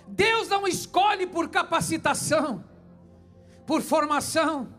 Deus 0.07 0.49
não 0.49 0.67
escolhe 0.67 1.27
por 1.27 1.49
capacitação, 1.49 2.65
por 3.67 3.83
formação, 3.83 4.73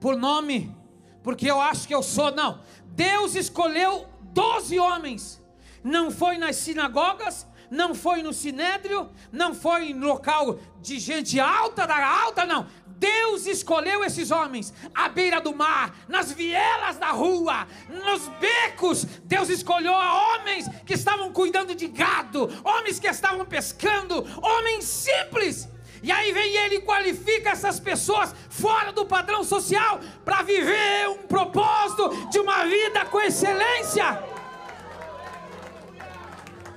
por 0.00 0.16
nome, 0.16 0.74
porque 1.22 1.50
eu 1.50 1.60
acho 1.60 1.86
que 1.86 1.94
eu 1.94 2.02
sou, 2.02 2.34
não. 2.34 2.60
Deus 2.86 3.34
escolheu 3.34 4.06
doze 4.32 4.78
homens. 4.78 5.40
Não 5.84 6.10
foi 6.10 6.38
nas 6.38 6.56
sinagogas, 6.56 7.46
não 7.70 7.94
foi 7.94 8.22
no 8.22 8.32
sinédrio, 8.32 9.10
não 9.32 9.54
foi 9.54 9.94
no 9.94 10.06
local 10.06 10.58
de 10.80 10.98
gente 10.98 11.40
alta, 11.40 11.86
da 11.86 12.06
alta, 12.06 12.44
não. 12.44 12.66
Deus 12.86 13.46
escolheu 13.46 14.04
esses 14.04 14.30
homens 14.30 14.72
à 14.94 15.08
beira 15.08 15.40
do 15.40 15.52
mar, 15.52 15.92
nas 16.06 16.30
vielas 16.30 16.98
da 16.98 17.10
rua, 17.10 17.66
nos 17.88 18.28
becos. 18.38 19.04
Deus 19.24 19.48
escolheu 19.48 19.92
homens 19.92 20.68
que 20.86 20.94
estavam 20.94 21.32
cuidando 21.32 21.74
de 21.74 21.88
gado, 21.88 22.48
homens 22.62 23.00
que 23.00 23.08
estavam 23.08 23.44
pescando, 23.44 24.24
homens 24.40 24.84
simples. 24.84 25.68
E 26.02 26.10
aí 26.10 26.32
vem 26.32 26.56
ele 26.56 26.76
e 26.76 26.80
qualifica 26.80 27.50
essas 27.50 27.78
pessoas 27.78 28.34
fora 28.50 28.92
do 28.92 29.06
padrão 29.06 29.44
social 29.44 30.00
para 30.24 30.42
viver 30.42 31.08
um 31.08 31.26
propósito 31.28 32.28
de 32.28 32.40
uma 32.40 32.64
vida 32.64 33.04
com 33.06 33.20
excelência. 33.20 34.22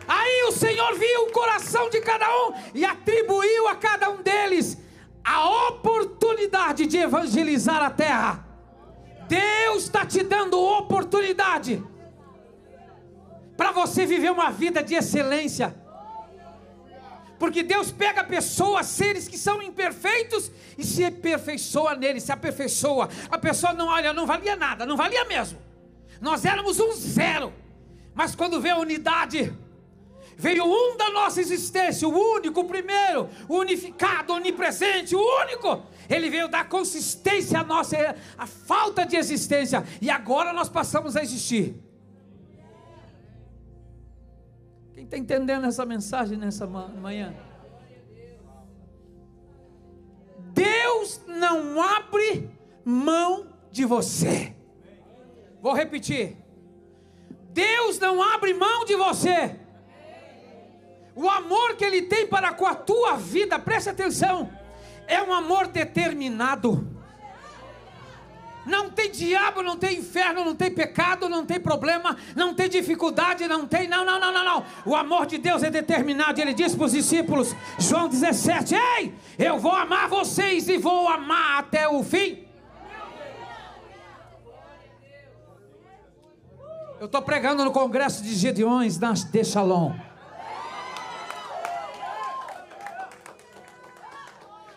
Aí 0.08 0.44
o 0.44 0.52
Senhor 0.52 0.94
viu 0.96 1.24
o 1.24 1.32
coração 1.32 1.90
de 1.90 2.00
cada 2.02 2.28
um 2.46 2.54
e 2.76 2.86
atribuiu 2.86 3.68
a 3.68 3.76
cada 3.76 4.10
um 4.10 4.22
deles 4.22 4.78
a 5.24 5.68
oportunidade 5.70 6.86
de 6.86 6.98
evangelizar 6.98 7.82
a 7.82 7.90
terra. 7.90 8.46
Deus 9.28 9.86
está 9.86 10.06
te 10.06 10.22
dando 10.22 10.60
oportunidade 10.60 11.84
para 13.58 13.72
você 13.72 14.06
viver 14.06 14.32
uma 14.32 14.52
vida 14.52 14.84
de 14.84 14.94
excelência. 14.94 15.76
Porque 17.38 17.64
Deus 17.64 17.92
pega 17.92 18.24
pessoas, 18.24 18.86
seres 18.88 19.28
que 19.28 19.38
são 19.38 19.62
imperfeitos 19.62 20.52
e 20.78 20.84
se 20.84 21.04
aperfeiçoa 21.04 21.96
neles, 21.96 22.24
se 22.24 22.32
aperfeiçoa. 22.32 23.10
A 23.30 23.38
pessoa 23.38 23.74
não 23.74 23.88
olha, 23.88 24.14
não 24.14 24.26
valia 24.26 24.56
nada, 24.56 24.86
não 24.86 24.96
valia 24.96 25.26
mesmo. 25.26 25.60
Nós 26.22 26.46
éramos 26.46 26.80
um 26.80 26.92
zero. 26.94 27.54
Mas 28.14 28.34
quando 28.34 28.62
vê 28.62 28.70
a 28.70 28.78
unidade, 28.78 29.54
Veio 30.38 30.66
um 30.66 30.98
da 30.98 31.10
nossa 31.12 31.40
existência, 31.40 32.08
o 32.08 32.36
único, 32.36 32.60
o 32.60 32.66
primeiro, 32.66 33.30
o 33.48 33.58
unificado, 33.58 34.34
onipresente, 34.34 35.16
o 35.16 35.42
único. 35.44 35.84
Ele 36.10 36.30
veio 36.30 36.50
dar 36.50 36.68
consistência 36.68 37.60
à 37.60 37.64
nossa 37.64 38.16
a 38.38 38.46
falta 38.46 39.06
de 39.06 39.16
existência 39.16 39.86
e 40.02 40.10
agora 40.10 40.52
nós 40.52 40.68
passamos 40.68 41.16
a 41.16 41.24
existir. 41.24 41.76
Quem 45.10 45.22
está 45.22 45.36
entendendo 45.36 45.68
essa 45.68 45.86
mensagem 45.86 46.36
nessa 46.36 46.66
manhã? 46.66 47.36
Deus 50.52 51.22
não 51.28 51.80
abre 51.80 52.50
mão 52.84 53.48
de 53.72 53.86
você. 53.86 54.56
Vou 55.62 55.74
repetir. 55.74 56.38
Deus 57.52 58.00
não 58.00 58.22
abre 58.22 58.56
mão 58.56 58.84
de 58.84 58.96
você. 58.96 59.60
O 61.16 61.30
amor 61.30 61.76
que 61.76 61.86
Ele 61.86 62.02
tem 62.04 62.26
para 62.26 62.54
com 62.54 62.66
a 62.66 62.74
tua 62.74 63.16
vida, 63.16 63.60
preste 63.60 63.90
atenção, 63.90 64.50
é 65.08 65.22
um 65.22 65.32
amor 65.32 65.68
determinado. 65.68 66.95
Não 68.66 68.90
tem 68.90 69.12
diabo, 69.12 69.62
não 69.62 69.78
tem 69.78 70.00
inferno, 70.00 70.44
não 70.44 70.56
tem 70.56 70.72
pecado, 70.72 71.30
não 71.30 71.46
tem 71.46 71.60
problema, 71.60 72.18
não 72.36 72.54
tem 72.54 72.68
dificuldade, 72.68 73.48
não 73.48 73.68
tem. 73.68 73.88
Não, 73.88 74.04
não, 74.04 74.20
não, 74.20 74.34
não, 74.34 74.46
não. 74.46 74.66
O 74.86 74.96
amor 74.96 75.26
de 75.26 75.38
Deus 75.38 75.64
é 75.64 75.70
determinado. 75.70 76.40
Ele 76.40 76.54
disse 76.54 76.76
para 76.76 76.86
os 76.86 76.92
discípulos, 76.92 77.56
João 77.78 78.08
17: 78.08 78.76
Ei, 78.76 79.14
eu 79.38 79.60
vou 79.60 79.74
amar 79.74 80.08
vocês 80.08 80.68
e 80.68 80.78
vou 80.78 81.08
amar 81.08 81.60
até 81.60 81.88
o 81.88 82.04
fim. 82.04 82.44
Eu 87.00 87.08
estou 87.08 87.22
pregando 87.22 87.64
no 87.64 87.72
congresso 87.72 88.24
de 88.24 88.34
Gedeões, 88.34 88.98
de 88.98 89.44
Shalom. 89.44 89.94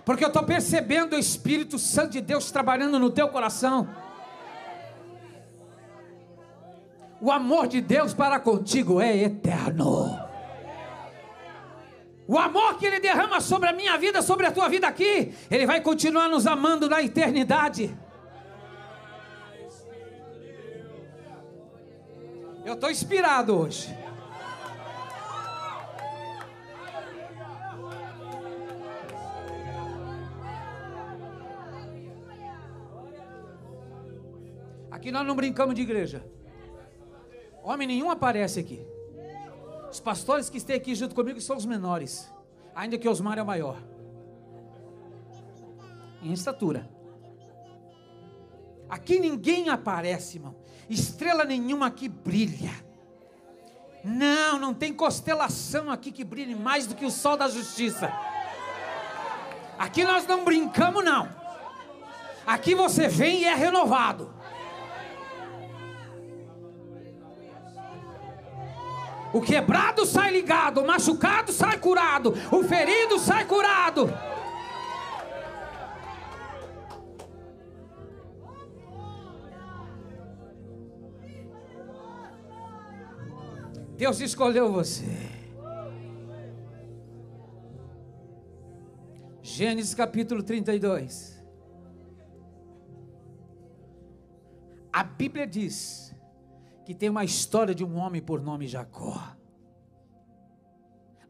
Porque 0.09 0.25
eu 0.25 0.29
estou 0.29 0.43
percebendo 0.43 1.17
o 1.17 1.19
Espírito 1.19 1.79
Santo 1.79 2.13
de 2.13 2.23
Deus 2.23 2.51
trabalhando 2.51 2.99
no 2.99 3.11
teu 3.11 3.29
coração. 3.29 3.87
O 7.21 7.31
amor 7.31 7.67
de 7.67 7.83
Deus 7.83 8.15
para 8.15 8.41
contigo 8.41 9.03
é 9.03 9.15
eterno. 9.15 10.19
O 12.27 12.39
amor 12.39 12.79
que 12.79 12.87
Ele 12.87 13.01
derrama 13.01 13.39
sobre 13.43 13.69
a 13.69 13.73
minha 13.75 13.99
vida, 13.99 14.23
sobre 14.23 14.47
a 14.47 14.51
tua 14.51 14.67
vida 14.67 14.89
aqui, 14.89 15.35
Ele 15.51 15.67
vai 15.67 15.83
continuar 15.83 16.27
nos 16.27 16.47
amando 16.47 16.89
na 16.89 17.03
eternidade. 17.03 17.95
Eu 22.65 22.73
estou 22.73 22.91
inspirado 22.91 23.55
hoje. 23.55 23.95
Aqui 34.99 35.13
nós 35.13 35.25
não 35.25 35.37
brincamos 35.37 35.77
de 35.77 35.83
igreja. 35.83 36.25
Homem 37.63 37.87
nenhum 37.87 38.11
aparece 38.11 38.59
aqui. 38.59 38.85
Os 39.89 40.01
pastores 40.01 40.51
que 40.51 40.59
estão 40.59 40.75
aqui 40.75 40.93
junto 40.93 41.15
comigo 41.15 41.41
são 41.41 41.57
os 41.57 41.65
menores. 41.65 42.29
Ainda 42.75 42.99
que 42.99 43.09
Osmar 43.09 43.39
é 43.39 43.43
o 43.43 43.47
maior. 43.47 43.81
Em 46.21 46.33
estatura. 46.33 46.91
Aqui 48.91 49.21
ninguém 49.21 49.69
aparece, 49.69 50.39
irmão. 50.39 50.57
Estrela 50.91 51.45
nenhuma 51.45 51.87
aqui 51.87 52.09
brilha. 52.09 52.73
Não, 54.03 54.59
não 54.59 54.75
tem 54.75 54.93
constelação 54.93 55.93
aqui 55.93 56.11
que 56.11 56.25
brilhe 56.25 56.57
mais 56.57 56.89
do 56.89 56.97
que 56.97 57.07
o 57.07 57.11
sol 57.11 57.37
da 57.37 57.49
justiça. 57.49 58.13
Aqui 59.79 60.03
nós 60.03 60.27
não 60.27 60.45
brincamos, 60.45 61.05
não. 61.05 61.29
Aqui 62.45 62.75
você 62.75 63.07
vem 63.07 63.43
e 63.43 63.45
é 63.45 63.55
renovado. 63.55 64.37
O 69.33 69.41
quebrado 69.41 70.07
sai 70.07 70.31
ligado, 70.31 70.81
o 70.81 70.87
machucado 70.87 71.53
sai 71.53 71.79
curado, 71.79 72.33
o 72.51 72.63
ferido 72.65 73.19
sai 73.19 73.45
curado. 73.45 74.09
Deus 83.97 84.21
escolheu 84.21 84.73
você. 84.73 85.05
Gênesis 89.43 89.93
capítulo 89.93 90.41
32. 90.41 91.43
A 94.93 95.03
Bíblia 95.03 95.47
diz 95.49 96.08
que 96.89 96.95
tem 96.95 97.11
uma 97.11 97.23
história 97.23 97.75
de 97.75 97.85
um 97.85 97.99
homem 97.99 98.23
por 98.23 98.41
nome 98.41 98.67
Jacó. 98.67 99.37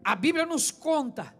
A 0.04 0.14
Bíblia 0.14 0.46
nos 0.46 0.70
conta 0.70 1.34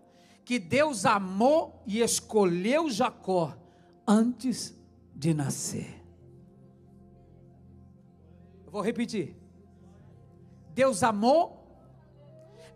que 0.45 0.59
Deus 0.59 1.07
amou 1.07 1.85
e 1.87 2.01
escolheu 2.01 2.91
Jacó 2.91 3.57
antes 4.05 4.77
de 5.15 5.33
nascer. 5.33 6.05
Eu 8.67 8.73
vou 8.73 8.83
repetir. 8.83 9.37
Deus 10.75 11.05
amou 11.05 11.65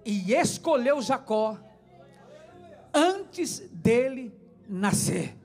e 0.05 0.33
escolheu 0.33 1.03
Jacó 1.03 1.59
antes 2.95 3.59
dele 3.73 4.33
nascer. 4.69 5.37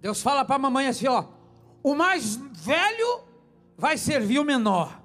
Deus 0.00 0.22
fala 0.22 0.44
para 0.44 0.54
a 0.54 0.58
mamãe 0.60 0.86
assim: 0.86 1.08
ó, 1.08 1.39
o 1.82 1.94
mais 1.94 2.36
velho 2.36 3.24
vai 3.76 3.96
servir 3.96 4.38
o 4.38 4.44
menor. 4.44 5.00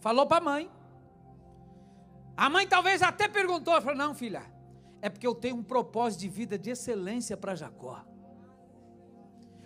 Falou 0.00 0.26
para 0.26 0.38
a 0.38 0.40
mãe. 0.40 0.70
A 2.36 2.48
mãe 2.48 2.66
talvez 2.66 3.02
até 3.02 3.28
perguntou, 3.28 3.80
falou: 3.80 3.96
"Não, 3.96 4.14
filha, 4.14 4.42
é 5.00 5.08
porque 5.08 5.26
eu 5.26 5.34
tenho 5.34 5.56
um 5.56 5.62
propósito 5.62 6.20
de 6.20 6.28
vida 6.28 6.58
de 6.58 6.70
excelência 6.70 7.36
para 7.36 7.54
Jacó." 7.54 8.04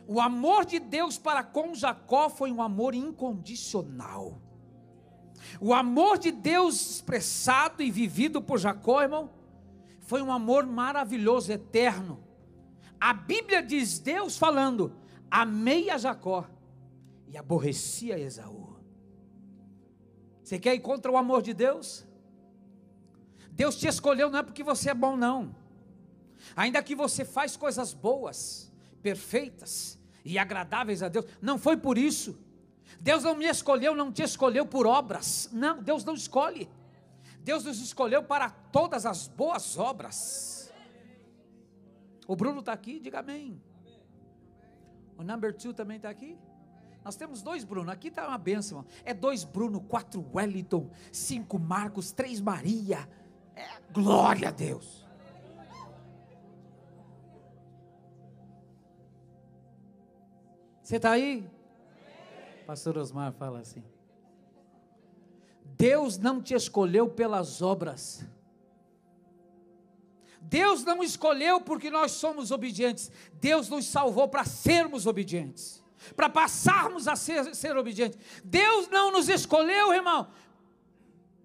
O 0.06 0.20
amor 0.20 0.64
de 0.64 0.80
Deus 0.80 1.18
para 1.18 1.44
com 1.44 1.72
Jacó 1.74 2.28
foi 2.28 2.50
um 2.50 2.60
amor 2.60 2.94
incondicional. 2.94 4.40
O 5.60 5.72
amor 5.72 6.18
de 6.18 6.30
Deus 6.30 6.94
expressado 6.96 7.82
e 7.82 7.90
vivido 7.90 8.42
por 8.42 8.58
Jacó, 8.58 9.02
irmão, 9.02 9.30
foi 10.00 10.20
um 10.20 10.32
amor 10.32 10.66
maravilhoso, 10.66 11.52
eterno. 11.52 12.29
A 13.00 13.14
Bíblia 13.14 13.62
diz 13.62 13.98
Deus 13.98 14.36
falando: 14.36 14.92
amei 15.30 15.88
a 15.88 15.96
Jacó 15.96 16.46
e 17.26 17.36
aborreci 17.36 18.12
a 18.12 18.18
Esaú. 18.18 18.76
Você 20.42 20.58
quer 20.58 20.74
ir 20.74 20.80
contra 20.80 21.10
o 21.10 21.16
amor 21.16 21.42
de 21.42 21.54
Deus? 21.54 22.04
Deus 23.52 23.76
te 23.76 23.86
escolheu 23.86 24.30
não 24.30 24.38
é 24.38 24.42
porque 24.42 24.62
você 24.62 24.90
é 24.90 24.94
bom, 24.94 25.16
não. 25.16 25.54
Ainda 26.56 26.82
que 26.82 26.94
você 26.94 27.24
faz 27.24 27.56
coisas 27.56 27.92
boas, 27.92 28.72
perfeitas 29.02 29.98
e 30.24 30.38
agradáveis 30.38 31.02
a 31.02 31.08
Deus, 31.08 31.26
não 31.40 31.58
foi 31.58 31.76
por 31.76 31.96
isso. 31.96 32.38
Deus 33.00 33.22
não 33.22 33.34
me 33.34 33.46
escolheu, 33.46 33.94
não 33.94 34.12
te 34.12 34.22
escolheu 34.22 34.66
por 34.66 34.86
obras. 34.86 35.48
Não, 35.52 35.82
Deus 35.82 36.04
não 36.04 36.14
escolhe. 36.14 36.68
Deus 37.40 37.64
nos 37.64 37.80
escolheu 37.80 38.22
para 38.22 38.50
todas 38.50 39.06
as 39.06 39.26
boas 39.26 39.78
obras. 39.78 40.59
O 42.30 42.36
Bruno 42.36 42.60
está 42.60 42.72
aqui, 42.72 43.00
diga 43.00 43.18
amém. 43.18 43.60
O 45.18 45.22
number 45.24 45.52
two 45.52 45.74
também 45.74 45.96
está 45.96 46.08
aqui. 46.08 46.38
Nós 47.04 47.16
temos 47.16 47.42
dois 47.42 47.64
Bruno, 47.64 47.90
aqui 47.90 48.06
está 48.06 48.28
uma 48.28 48.38
bênção. 48.38 48.86
É 49.04 49.12
dois 49.12 49.42
Bruno, 49.42 49.80
quatro 49.80 50.24
Wellington, 50.32 50.88
cinco 51.10 51.58
Marcos, 51.58 52.12
três 52.12 52.40
Maria. 52.40 52.98
É 53.56 53.66
glória 53.92 54.46
a 54.46 54.52
Deus. 54.52 55.04
Você 60.84 60.98
está 60.98 61.10
aí? 61.10 61.50
Pastor 62.64 62.96
Osmar 62.96 63.32
fala 63.32 63.58
assim. 63.58 63.82
Deus 65.64 66.16
não 66.16 66.40
te 66.40 66.54
escolheu 66.54 67.10
pelas 67.10 67.60
obras. 67.60 68.24
Deus 70.40 70.84
não 70.84 71.02
escolheu 71.02 71.60
porque 71.60 71.90
nós 71.90 72.12
somos 72.12 72.50
obedientes. 72.50 73.10
Deus 73.34 73.68
nos 73.68 73.86
salvou 73.86 74.26
para 74.28 74.44
sermos 74.44 75.06
obedientes. 75.06 75.82
Para 76.16 76.30
passarmos 76.30 77.06
a 77.06 77.14
ser, 77.14 77.54
ser 77.54 77.76
obedientes. 77.76 78.18
Deus 78.42 78.88
não 78.88 79.12
nos 79.12 79.28
escolheu, 79.28 79.92
irmão, 79.92 80.28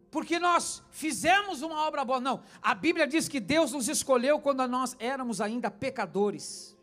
porque 0.09 0.39
nós 0.39 0.81
fizemos 0.91 1.61
uma 1.61 1.85
obra 1.85 2.05
boa. 2.05 2.21
Não. 2.21 2.41
A 2.61 2.73
Bíblia 2.73 3.05
diz 3.05 3.27
que 3.27 3.41
Deus 3.41 3.73
nos 3.73 3.89
escolheu 3.89 4.39
quando 4.39 4.65
nós 4.65 4.95
éramos 4.97 5.41
ainda 5.41 5.69
pecadores, 5.69 6.73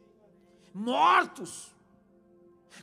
mortos. 0.74 1.74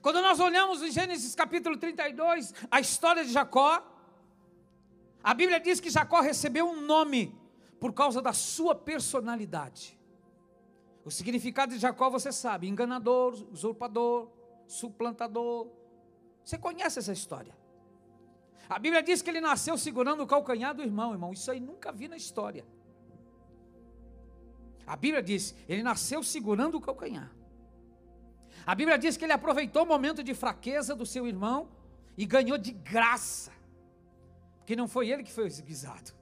Quando 0.02 0.22
nós 0.22 0.40
olhamos 0.40 0.82
em 0.82 0.92
Gênesis 0.92 1.36
capítulo 1.36 1.78
32, 1.78 2.54
a 2.72 2.80
história 2.80 3.24
de 3.24 3.32
Jacó, 3.32 3.86
a 5.24 5.34
Bíblia 5.36 5.60
diz 5.60 5.80
que 5.80 5.92
Jacó 5.92 6.20
recebeu 6.20 6.68
um 6.68 6.82
nome 6.82 7.39
por 7.80 7.94
causa 7.94 8.22
da 8.22 8.34
sua 8.34 8.76
personalidade. 8.76 9.98
O 11.06 11.12
significado 11.12 11.74
de 11.74 11.80
Jacó 11.80 12.10
você 12.10 12.32
sabe: 12.32 12.68
enganador, 12.68 13.34
usurpador, 13.52 14.30
suplantador. 14.68 15.68
Você 16.44 16.58
conhece 16.58 17.00
essa 17.00 17.14
história. 17.14 17.58
A 18.68 18.78
Bíblia 18.78 19.02
diz 19.02 19.22
que 19.22 19.30
ele 19.30 19.42
nasceu 19.42 19.78
segurando 19.78 20.22
o 20.22 20.28
calcanhar 20.28 20.76
do 20.76 20.84
irmão, 20.84 21.12
irmão. 21.12 21.34
Isso 21.34 21.50
aí 21.50 21.60
nunca 21.60 21.92
vi 21.92 22.08
na 22.08 22.18
história. 22.18 22.66
A 24.86 24.96
Bíblia 24.96 25.22
diz, 25.24 25.56
ele 25.68 25.82
nasceu 25.82 26.22
segurando 26.22 26.76
o 26.78 26.82
calcanhar. 26.82 27.32
A 28.66 28.76
Bíblia 28.76 28.98
diz 28.98 29.18
que 29.18 29.24
ele 29.24 29.34
aproveitou 29.34 29.84
o 29.84 29.88
momento 29.88 30.24
de 30.24 30.34
fraqueza 30.34 30.96
do 30.96 31.06
seu 31.06 31.26
irmão 31.28 31.70
e 32.18 32.26
ganhou 32.26 32.58
de 32.58 32.72
graça. 32.72 33.52
Porque 34.58 34.76
não 34.76 34.88
foi 34.88 35.10
ele 35.10 35.24
que 35.24 35.32
foi 35.32 35.48
esguisado. 35.48 36.19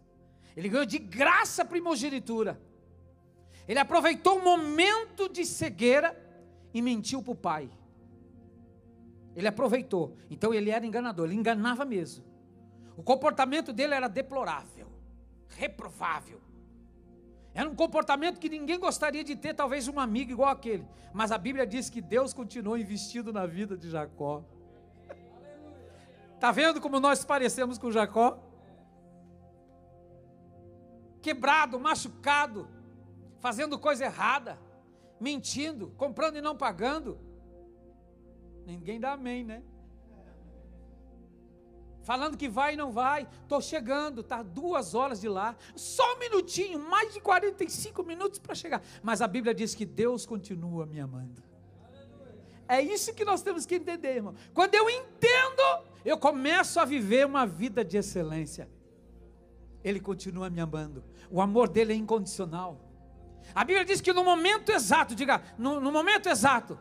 Ele 0.57 0.69
ganhou 0.69 0.87
de 0.87 0.97
graça 0.97 1.61
a 1.61 1.65
primogenitura. 1.65 2.59
Ele 3.67 3.77
aproveitou 3.77 4.39
o 4.39 4.43
momento 4.43 5.29
de 5.29 5.45
cegueira 5.45 6.17
e 6.73 6.81
mentiu 6.81 7.21
para 7.21 7.31
o 7.31 7.35
pai. 7.35 7.69
Ele 9.35 9.47
aproveitou. 9.47 10.17
Então 10.31 10.51
ele 10.51 10.71
era 10.71 10.83
enganador, 10.83 11.27
ele 11.27 11.35
enganava 11.35 11.85
mesmo. 11.85 12.25
O 12.97 13.03
comportamento 13.03 13.71
dele 13.71 13.93
era 13.93 14.07
deplorável, 14.07 14.87
reprovável. 15.47 16.41
Era 17.53 17.69
um 17.69 17.75
comportamento 17.75 18.39
que 18.39 18.49
ninguém 18.49 18.79
gostaria 18.79 19.23
de 19.23 19.35
ter, 19.35 19.53
talvez 19.53 19.87
um 19.87 19.99
amigo 19.99 20.31
igual 20.31 20.49
aquele. 20.49 20.87
Mas 21.13 21.31
a 21.31 21.37
Bíblia 21.37 21.67
diz 21.67 21.87
que 21.87 22.01
Deus 22.01 22.33
continuou 22.33 22.79
investindo 22.79 23.31
na 23.31 23.45
vida 23.45 23.77
de 23.77 23.91
Jacó. 23.91 24.43
Está 26.33 26.51
vendo 26.51 26.81
como 26.81 26.99
nós 26.99 27.23
parecemos 27.23 27.77
com 27.77 27.91
Jacó? 27.91 28.46
Quebrado, 31.27 31.77
machucado, 31.77 32.69
fazendo 33.41 33.77
coisa 33.77 34.05
errada, 34.05 34.57
mentindo, 35.19 35.89
comprando 35.97 36.37
e 36.37 36.41
não 36.41 36.55
pagando. 36.55 37.19
Ninguém 38.65 38.97
dá 38.97 39.11
amém, 39.11 39.43
né? 39.43 39.61
Falando 42.01 42.37
que 42.37 42.47
vai 42.47 42.75
e 42.75 42.77
não 42.77 42.93
vai, 42.93 43.27
estou 43.43 43.59
chegando, 43.59 44.21
está 44.21 44.41
duas 44.41 44.95
horas 44.95 45.19
de 45.19 45.27
lá, 45.27 45.57
só 45.75 46.15
um 46.15 46.19
minutinho, 46.19 46.79
mais 46.79 47.13
de 47.13 47.19
45 47.19 48.01
minutos 48.03 48.39
para 48.39 48.55
chegar. 48.55 48.81
Mas 49.03 49.21
a 49.21 49.27
Bíblia 49.27 49.53
diz 49.53 49.75
que 49.75 49.85
Deus 49.85 50.25
continua 50.25 50.85
me 50.85 51.01
amando. 51.01 51.43
É 52.69 52.81
isso 52.81 53.13
que 53.13 53.25
nós 53.25 53.41
temos 53.41 53.65
que 53.65 53.75
entender, 53.75 54.15
irmão. 54.15 54.33
Quando 54.53 54.75
eu 54.75 54.89
entendo, 54.89 55.83
eu 56.05 56.17
começo 56.17 56.79
a 56.79 56.85
viver 56.85 57.25
uma 57.25 57.45
vida 57.45 57.83
de 57.83 57.97
excelência. 57.97 58.69
Ele 59.83 59.99
continua 59.99 60.49
me 60.49 60.59
amando. 60.59 61.03
O 61.29 61.41
amor 61.41 61.69
dele 61.69 61.93
é 61.93 61.95
incondicional. 61.95 62.81
A 63.53 63.63
Bíblia 63.63 63.85
diz 63.85 64.01
que 64.01 64.11
no 64.13 64.23
momento 64.23 64.71
exato, 64.71 65.15
diga, 65.15 65.41
no, 65.57 65.79
no 65.79 65.91
momento 65.91 66.27
exato, 66.27 66.77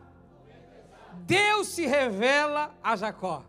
Deus 1.25 1.67
se 1.67 1.85
revela 1.85 2.75
a 2.83 2.95
Jacó. 2.95 3.45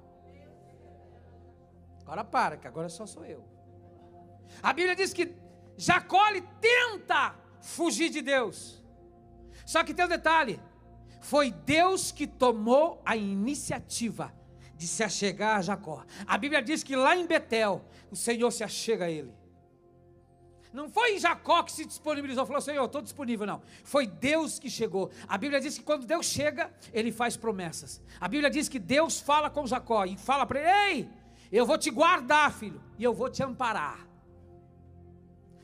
Agora 2.02 2.24
para, 2.24 2.56
que 2.56 2.66
agora 2.66 2.88
só 2.88 3.06
sou 3.06 3.24
eu. 3.24 3.44
A 4.62 4.72
Bíblia 4.72 4.96
diz 4.96 5.12
que 5.12 5.34
Jacó 5.76 6.22
tenta 6.60 7.34
fugir 7.60 8.10
de 8.10 8.22
Deus. 8.22 8.82
Só 9.66 9.84
que 9.84 9.92
tem 9.92 10.04
um 10.04 10.08
detalhe: 10.08 10.60
foi 11.20 11.50
Deus 11.50 12.10
que 12.10 12.26
tomou 12.26 13.02
a 13.04 13.16
iniciativa 13.16 14.32
de 14.74 14.86
se 14.86 15.04
achegar 15.04 15.58
a 15.58 15.62
Jacó. 15.62 16.04
A 16.26 16.38
Bíblia 16.38 16.62
diz 16.62 16.82
que 16.82 16.96
lá 16.96 17.16
em 17.16 17.26
Betel, 17.26 17.84
o 18.10 18.16
Senhor 18.16 18.50
se 18.50 18.64
achega 18.64 19.04
a 19.06 19.10
ele. 19.10 19.37
Não 20.72 20.88
foi 20.88 21.18
Jacó 21.18 21.62
que 21.62 21.72
se 21.72 21.84
disponibilizou, 21.84 22.44
falou: 22.44 22.60
Senhor, 22.60 22.84
estou 22.84 23.00
disponível, 23.00 23.46
não. 23.46 23.62
Foi 23.84 24.06
Deus 24.06 24.58
que 24.58 24.68
chegou. 24.68 25.10
A 25.26 25.38
Bíblia 25.38 25.60
diz 25.60 25.78
que 25.78 25.84
quando 25.84 26.06
Deus 26.06 26.26
chega, 26.26 26.70
ele 26.92 27.10
faz 27.10 27.36
promessas. 27.36 28.02
A 28.20 28.28
Bíblia 28.28 28.50
diz 28.50 28.68
que 28.68 28.78
Deus 28.78 29.20
fala 29.20 29.48
com 29.48 29.66
Jacó 29.66 30.04
e 30.04 30.16
fala 30.16 30.44
para 30.44 30.60
ele: 30.60 30.68
Ei, 30.68 31.10
eu 31.50 31.64
vou 31.64 31.78
te 31.78 31.90
guardar, 31.90 32.52
filho, 32.52 32.80
e 32.98 33.04
eu 33.04 33.14
vou 33.14 33.30
te 33.30 33.42
amparar. 33.42 34.06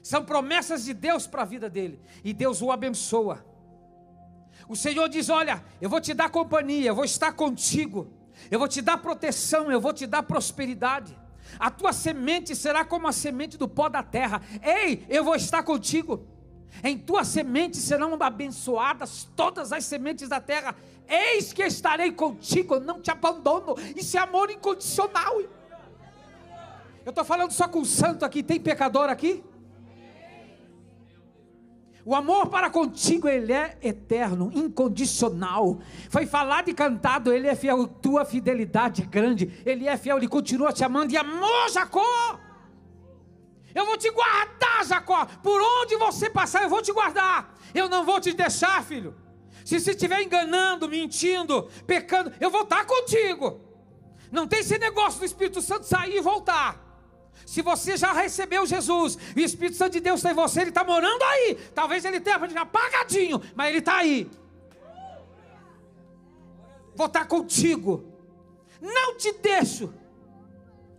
São 0.03 0.25
promessas 0.25 0.85
de 0.85 0.95
Deus 0.95 1.27
para 1.27 1.43
a 1.43 1.47
vida 1.47 1.69
dele, 1.69 2.01
e 2.23 2.33
Deus 2.33 2.63
o 2.63 2.73
abençoa. 2.73 3.45
O 4.67 4.75
Senhor 4.75 5.07
diz: 5.09 5.29
Olha, 5.29 5.63
eu 5.83 5.91
vou 5.91 6.01
te 6.01 6.15
dar 6.15 6.31
companhia, 6.31 6.89
eu 6.89 6.95
vou 6.95 7.05
estar 7.05 7.33
contigo, 7.33 8.11
eu 8.51 8.59
vou 8.59 8.69
te 8.69 8.81
dar 8.81 8.97
proteção, 8.97 9.71
eu 9.71 9.81
vou 9.81 9.93
te 9.93 10.07
dar 10.07 10.23
prosperidade 10.23 11.15
a 11.59 11.71
tua 11.71 11.93
semente 11.93 12.55
será 12.55 12.85
como 12.85 13.07
a 13.07 13.13
semente 13.13 13.57
do 13.57 13.69
pó 13.69 13.89
da 13.89 14.03
terra. 14.03 14.43
Ei, 14.63 15.05
eu 15.09 15.25
vou 15.25 15.35
estar 15.35 15.63
contigo. 15.63 16.27
Em 16.83 16.99
tua 16.99 17.25
semente 17.25 17.77
serão 17.77 18.17
abençoadas 18.21 19.29
todas 19.37 19.73
as 19.73 19.85
sementes 19.85 20.29
da 20.29 20.41
terra. 20.41 20.75
Eis 21.09 21.53
que 21.53 21.63
estarei 21.63 22.13
contigo, 22.13 22.81
não 22.81 23.01
te 23.01 23.11
abandono. 23.11 23.77
Isso 23.95 24.17
é 24.17 24.21
amor 24.21 24.51
incondicional. 24.51 25.41
Eu 25.41 27.11
estou 27.11 27.25
falando 27.25 27.53
só 27.53 27.69
com 27.69 27.81
o 27.81 27.85
santo 27.85 28.25
aqui. 28.25 28.43
Tem 28.43 28.59
pecador 28.59 29.09
aqui? 29.09 29.45
O 32.07 32.15
amor 32.15 32.49
para 32.49 32.69
contigo, 32.69 33.27
ele 33.27 33.53
é 33.53 33.79
eterno, 33.81 34.51
incondicional. 34.55 35.81
Foi 36.11 36.27
falado 36.27 36.69
e 36.69 36.75
cantado, 36.75 37.33
ele 37.33 37.49
é 37.49 37.55
fiel, 37.55 37.87
tua 37.87 38.27
fidelidade 38.27 39.03
é 39.03 39.07
grande. 39.07 39.63
Ele 39.65 39.89
é 39.89 39.97
fiel, 39.97 40.19
ele 40.19 40.29
continua 40.29 40.71
te 40.71 40.85
amando 40.85 41.15
e 41.15 41.17
amou 41.17 41.69
Jacó. 41.73 42.39
Eu 43.75 43.87
vou 43.87 43.97
te 43.97 44.11
guardar, 44.11 44.85
Jacó. 44.85 45.27
Por 45.43 45.61
onde 45.61 45.97
você 45.97 46.29
passar, 46.29 46.63
eu 46.63 46.69
vou 46.69 46.83
te 46.83 46.93
guardar. 46.93 47.55
Eu 47.75 47.89
não 47.89 48.05
vou 48.05 48.21
te 48.21 48.35
deixar, 48.35 48.85
filho. 48.85 49.17
Se 49.65 49.81
você 49.81 49.93
estiver 49.93 50.21
enganando, 50.21 50.87
mentindo, 50.87 51.71
pecando, 51.87 52.31
eu 52.39 52.51
vou 52.51 52.63
estar 52.63 52.85
contigo. 52.85 53.61
Não 54.31 54.47
tem 54.47 54.61
esse 54.61 54.79
negócio 54.79 55.21
do 55.21 55.25
Espírito 55.25 55.63
Santo 55.63 55.87
sair 55.87 56.17
e 56.17 56.21
voltar. 56.21 56.84
Se 57.47 57.63
você 57.63 57.97
já 57.97 58.13
recebeu 58.13 58.67
Jesus, 58.67 59.17
o 59.37 59.41
Espírito 59.41 59.77
Santo 59.77 59.93
de 59.93 60.01
Deus 60.01 60.21
está 60.21 60.31
em 60.31 60.35
você, 60.35 60.61
ele 60.63 60.71
está 60.71 60.85
morando 60.85 61.23
aí. 61.23 61.57
Talvez 61.75 62.05
ele 62.05 62.21
tenha 62.21 62.37
apagadinho, 62.37 63.41
mas 63.55 63.69
ele 63.69 63.79
está 63.79 63.97
aí. 63.97 64.31
Vou 66.95 67.07
estar 67.07 67.27
contigo. 67.27 68.05
Não 68.81 69.17
te 69.17 69.33
deixo. 69.33 69.93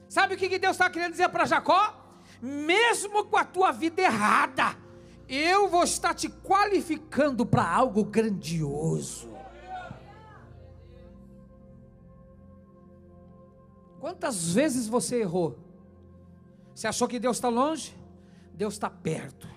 Sabe 0.07 0.35
o 0.35 0.37
que 0.37 0.59
Deus 0.59 0.75
está 0.75 0.89
querendo 0.89 1.11
dizer 1.11 1.29
para 1.29 1.45
Jacó? 1.45 2.01
Mesmo 2.41 3.25
com 3.25 3.37
a 3.37 3.43
tua 3.43 3.71
vida 3.71 4.01
errada, 4.01 4.77
eu 5.27 5.67
vou 5.67 5.83
estar 5.83 6.13
te 6.13 6.29
qualificando 6.29 7.45
para 7.45 7.67
algo 7.67 8.03
grandioso. 8.03 9.29
Quantas 13.99 14.53
vezes 14.53 14.87
você 14.87 15.21
errou? 15.21 15.64
Você 16.75 16.87
achou 16.87 17.07
que 17.07 17.17
Deus 17.17 17.37
está 17.37 17.47
longe? 17.47 17.95
Deus 18.53 18.75
está 18.75 18.89
perto. 18.89 19.47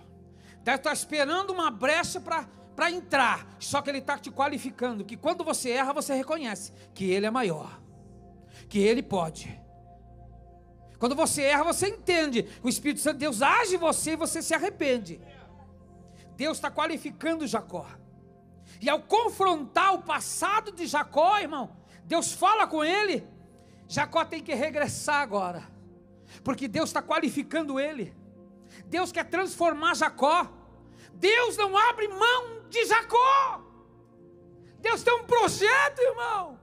Deve 0.62 0.78
estar 0.78 0.92
esperando 0.92 1.50
uma 1.50 1.70
brecha 1.70 2.20
para 2.20 2.90
entrar. 2.90 3.46
Só 3.58 3.82
que 3.82 3.90
Ele 3.90 3.98
está 3.98 4.16
te 4.16 4.30
qualificando. 4.30 5.04
Que 5.04 5.16
quando 5.16 5.42
você 5.42 5.70
erra, 5.70 5.92
você 5.92 6.14
reconhece 6.14 6.72
que 6.94 7.10
Ele 7.10 7.26
é 7.26 7.30
maior. 7.30 7.80
Que 8.68 8.78
Ele 8.78 9.02
pode. 9.02 9.60
Quando 10.98 11.14
você 11.14 11.42
erra, 11.42 11.64
você 11.64 11.88
entende. 11.88 12.46
O 12.62 12.68
Espírito 12.68 13.00
Santo 13.00 13.14
de 13.14 13.20
Deus 13.20 13.42
age 13.42 13.74
em 13.74 13.78
você 13.78 14.12
e 14.12 14.16
você 14.16 14.40
se 14.40 14.54
arrepende. 14.54 15.20
Deus 16.36 16.58
está 16.58 16.70
qualificando 16.70 17.46
Jacó. 17.46 17.86
E 18.80 18.88
ao 18.88 19.02
confrontar 19.02 19.94
o 19.94 20.02
passado 20.02 20.70
de 20.70 20.86
Jacó, 20.86 21.38
irmão, 21.38 21.76
Deus 22.04 22.32
fala 22.32 22.64
com 22.64 22.84
ele. 22.84 23.26
Jacó 23.88 24.24
tem 24.24 24.42
que 24.42 24.54
regressar 24.54 25.20
agora, 25.20 25.68
porque 26.42 26.68
Deus 26.68 26.90
está 26.90 27.02
qualificando 27.02 27.78
ele. 27.78 28.14
Deus 28.86 29.12
quer 29.12 29.24
transformar 29.24 29.94
Jacó. 29.94 30.50
Deus 31.14 31.56
não 31.56 31.76
abre 31.76 32.08
mão 32.08 32.62
de 32.68 32.84
Jacó. 32.86 33.62
Deus 34.80 35.02
tem 35.02 35.14
um 35.14 35.24
projeto, 35.24 35.98
irmão. 36.00 36.58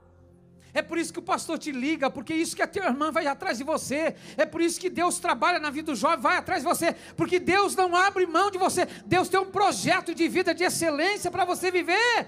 É 0.72 0.82
por 0.82 0.98
isso 0.98 1.10
que 1.10 1.18
o 1.18 1.22
pastor 1.22 1.58
te 1.58 1.72
liga, 1.72 2.10
porque 2.10 2.34
é 2.34 2.36
isso 2.36 2.54
que 2.54 2.60
a 2.60 2.66
tua 2.66 2.84
irmã 2.84 3.10
vai 3.10 3.26
atrás 3.26 3.56
de 3.56 3.64
você. 3.64 4.14
É 4.36 4.44
por 4.44 4.60
isso 4.60 4.78
que 4.78 4.90
Deus 4.90 5.18
trabalha 5.18 5.58
na 5.58 5.70
vida 5.70 5.90
do 5.90 5.96
jovem, 5.96 6.20
vai 6.20 6.36
atrás 6.36 6.62
de 6.62 6.68
você, 6.68 6.94
porque 7.16 7.38
Deus 7.38 7.74
não 7.74 7.96
abre 7.96 8.26
mão 8.26 8.50
de 8.50 8.58
você. 8.58 8.84
Deus 9.06 9.28
tem 9.28 9.40
um 9.40 9.50
projeto 9.50 10.14
de 10.14 10.28
vida 10.28 10.54
de 10.54 10.64
excelência 10.64 11.30
para 11.30 11.46
você 11.46 11.70
viver. 11.70 12.26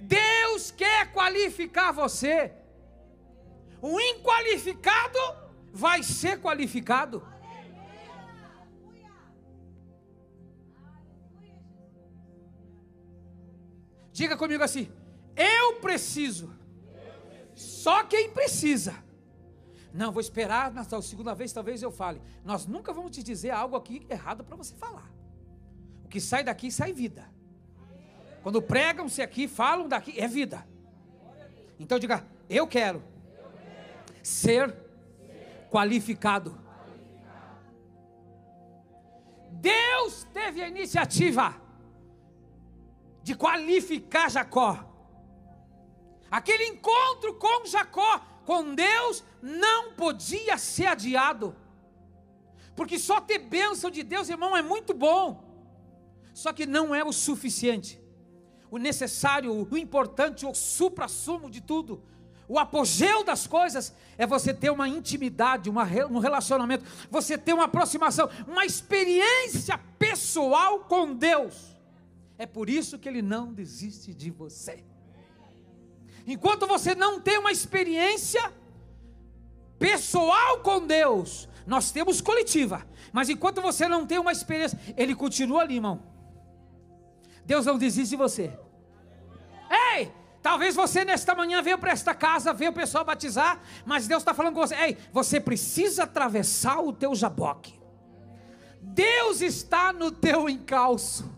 Deus 0.00 0.72
quer 0.72 1.12
qualificar 1.12 1.92
você. 1.92 2.52
O 3.80 4.00
inqualificado 4.00 5.18
vai 5.72 6.02
ser 6.02 6.40
qualificado. 6.40 7.22
Diga 14.12 14.36
comigo 14.36 14.62
assim: 14.62 14.90
eu 15.36 15.80
preciso 15.80 16.52
só 17.54 18.04
quem 18.04 18.30
precisa. 18.30 18.94
Não, 19.92 20.12
vou 20.12 20.20
esperar 20.20 20.72
na 20.72 20.84
segunda 20.84 21.34
vez, 21.34 21.52
talvez 21.52 21.82
eu 21.82 21.90
fale. 21.90 22.22
Nós 22.44 22.66
nunca 22.66 22.92
vamos 22.92 23.10
te 23.10 23.22
dizer 23.22 23.50
algo 23.50 23.76
aqui 23.76 24.06
errado 24.08 24.44
para 24.44 24.56
você 24.56 24.74
falar. 24.74 25.10
O 26.04 26.08
que 26.08 26.20
sai 26.20 26.44
daqui 26.44 26.70
sai 26.70 26.92
vida. 26.92 27.28
Quando 28.42 28.62
pregam-se 28.62 29.20
aqui, 29.20 29.48
falam 29.48 29.88
daqui, 29.88 30.18
é 30.18 30.26
vida. 30.28 30.66
Então 31.78 31.98
diga, 31.98 32.24
eu 32.48 32.66
quero 32.66 33.02
ser 34.22 34.74
qualificado. 35.70 36.58
Deus 39.52 40.26
teve 40.32 40.62
a 40.62 40.68
iniciativa 40.68 41.54
de 43.22 43.34
qualificar 43.34 44.30
Jacó. 44.30 44.86
Aquele 46.30 46.64
encontro 46.64 47.34
com 47.34 47.66
Jacó, 47.66 48.20
com 48.44 48.74
Deus, 48.74 49.22
não 49.42 49.92
podia 49.92 50.56
ser 50.58 50.86
adiado. 50.86 51.54
Porque 52.74 52.98
só 52.98 53.20
ter 53.20 53.38
bênção 53.38 53.90
de 53.90 54.02
Deus, 54.02 54.28
irmão, 54.28 54.56
é 54.56 54.62
muito 54.62 54.94
bom. 54.94 55.44
Só 56.32 56.52
que 56.52 56.66
não 56.66 56.94
é 56.94 57.04
o 57.04 57.12
suficiente. 57.12 58.00
O 58.70 58.78
necessário, 58.78 59.52
o 59.52 59.76
importante, 59.76 60.46
o 60.46 60.54
supra-sumo 60.54 61.50
de 61.50 61.60
tudo, 61.60 62.02
o 62.50 62.58
apogeu 62.58 63.22
das 63.22 63.46
coisas 63.46 63.94
é 64.18 64.26
você 64.26 64.52
ter 64.52 64.70
uma 64.70 64.88
intimidade, 64.88 65.70
uma, 65.70 65.84
um 66.10 66.18
relacionamento, 66.18 66.84
você 67.08 67.38
ter 67.38 67.52
uma 67.52 67.66
aproximação, 67.66 68.28
uma 68.44 68.66
experiência 68.66 69.78
pessoal 69.96 70.80
com 70.80 71.14
Deus. 71.14 71.78
É 72.36 72.46
por 72.46 72.68
isso 72.68 72.98
que 72.98 73.08
Ele 73.08 73.22
não 73.22 73.52
desiste 73.52 74.12
de 74.12 74.32
você. 74.32 74.82
Enquanto 76.26 76.66
você 76.66 76.92
não 76.92 77.20
tem 77.20 77.38
uma 77.38 77.52
experiência 77.52 78.52
pessoal 79.78 80.58
com 80.58 80.84
Deus, 80.84 81.48
nós 81.64 81.92
temos 81.92 82.20
coletiva, 82.20 82.84
mas 83.12 83.28
enquanto 83.28 83.62
você 83.62 83.86
não 83.86 84.04
tem 84.04 84.18
uma 84.18 84.32
experiência, 84.32 84.76
Ele 84.96 85.14
continua 85.14 85.60
ali, 85.60 85.76
irmão. 85.76 86.02
Deus 87.46 87.64
não 87.64 87.78
desiste 87.78 88.10
de 88.10 88.16
você. 88.16 88.58
Talvez 90.42 90.74
você 90.74 91.04
nesta 91.04 91.34
manhã 91.34 91.60
veio 91.60 91.78
para 91.78 91.92
esta 91.92 92.14
casa, 92.14 92.52
veio 92.52 92.70
o 92.70 92.74
pessoal 92.74 93.04
batizar, 93.04 93.60
mas 93.84 94.06
Deus 94.08 94.22
está 94.22 94.32
falando 94.32 94.54
com 94.54 94.60
você. 94.60 94.74
Ei, 94.74 94.98
você 95.12 95.38
precisa 95.38 96.04
atravessar 96.04 96.80
o 96.80 96.92
teu 96.92 97.14
jaboque. 97.14 97.78
Deus 98.80 99.42
está 99.42 99.92
no 99.92 100.10
teu 100.10 100.48
encalço. 100.48 101.30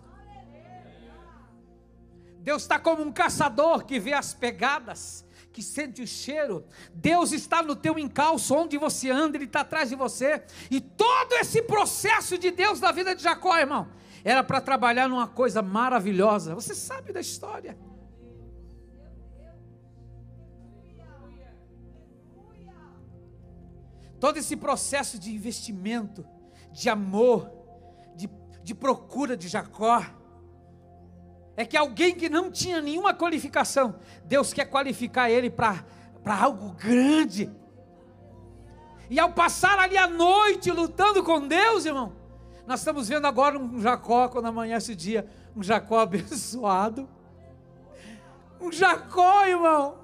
Deus 2.38 2.62
está 2.62 2.79
como 2.79 3.03
um 3.03 3.12
caçador 3.12 3.85
que 3.85 3.99
vê 3.99 4.12
as 4.12 4.35
pegadas, 4.35 5.25
que 5.53 5.62
sente 5.62 6.01
o 6.03 6.07
cheiro. 6.07 6.65
Deus 6.95 7.33
está 7.33 7.62
no 7.62 7.75
teu 7.75 7.99
encalço, 7.99 8.55
onde 8.55 8.79
você 8.79 9.11
anda, 9.11 9.37
Ele 9.37 9.45
está 9.45 9.61
atrás 9.61 9.88
de 9.88 9.97
você. 9.97 10.45
E 10.71 10.81
todo 10.81 11.33
esse 11.35 11.62
processo 11.62 12.38
de 12.38 12.53
Deus 12.53 12.81
na 12.81 12.93
vida 12.93 13.15
de 13.17 13.23
Jacó, 13.23 13.57
irmão, 13.57 13.88
era 14.25 14.45
para 14.45 14.61
trabalhar 14.61 15.09
numa 15.09 15.27
coisa 15.27 15.61
maravilhosa. 15.61 16.55
Você 16.55 16.75
sabe 16.75 17.12
da 17.12 17.21
história. 17.21 17.77
Todo 24.23 24.37
esse 24.37 24.55
processo 24.55 25.19
de 25.19 25.35
investimento, 25.35 26.25
de 26.71 26.89
amor, 26.89 27.51
de, 28.15 28.31
de 28.63 28.73
procura 28.73 29.37
de 29.37 29.49
Jacó, 29.49 30.01
é 31.57 31.65
que 31.65 31.77
alguém 31.77 32.15
que 32.15 32.29
não 32.29 32.49
tinha 32.49 32.81
nenhuma 32.81 33.13
qualificação, 33.13 33.97
Deus 34.25 34.53
quer 34.53 34.67
qualificar 34.67 35.29
ele 35.29 35.51
para 35.51 35.85
algo 36.25 36.71
grande. 36.75 37.51
E 39.11 39.19
ao 39.19 39.33
passar 39.33 39.77
ali 39.81 39.99
a 39.99 40.07
noite 40.07 40.71
lutando 40.71 41.25
com 41.25 41.49
Deus, 41.49 41.85
irmão, 41.85 42.13
nós 42.65 42.79
estamos 42.79 43.09
vendo 43.09 43.27
agora 43.27 43.59
um 43.59 43.81
Jacó, 43.81 44.29
quando 44.29 44.47
amanhece 44.47 44.93
o 44.93 44.97
dia, 44.97 45.27
um 45.57 45.65
Jacó 45.65 45.99
abençoado. 46.07 47.09
Um 48.61 48.71
Jacó, 48.71 49.45
irmão, 49.47 49.99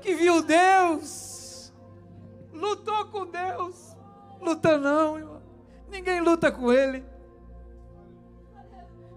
que 0.00 0.14
viu 0.14 0.42
Deus, 0.42 1.72
lutou 2.52 3.06
com 3.06 3.26
Deus. 3.26 3.96
Luta 4.40 4.78
não, 4.78 5.18
irmão. 5.18 5.42
Ninguém 5.90 6.20
luta 6.20 6.50
com 6.50 6.72
ele. 6.72 7.04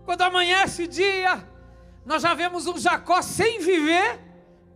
Quando 0.05 0.21
amanhece 0.21 0.87
dia, 0.87 1.47
nós 2.05 2.21
já 2.21 2.33
vemos 2.33 2.67
um 2.67 2.77
Jacó 2.77 3.21
sem 3.21 3.59
viver 3.59 4.19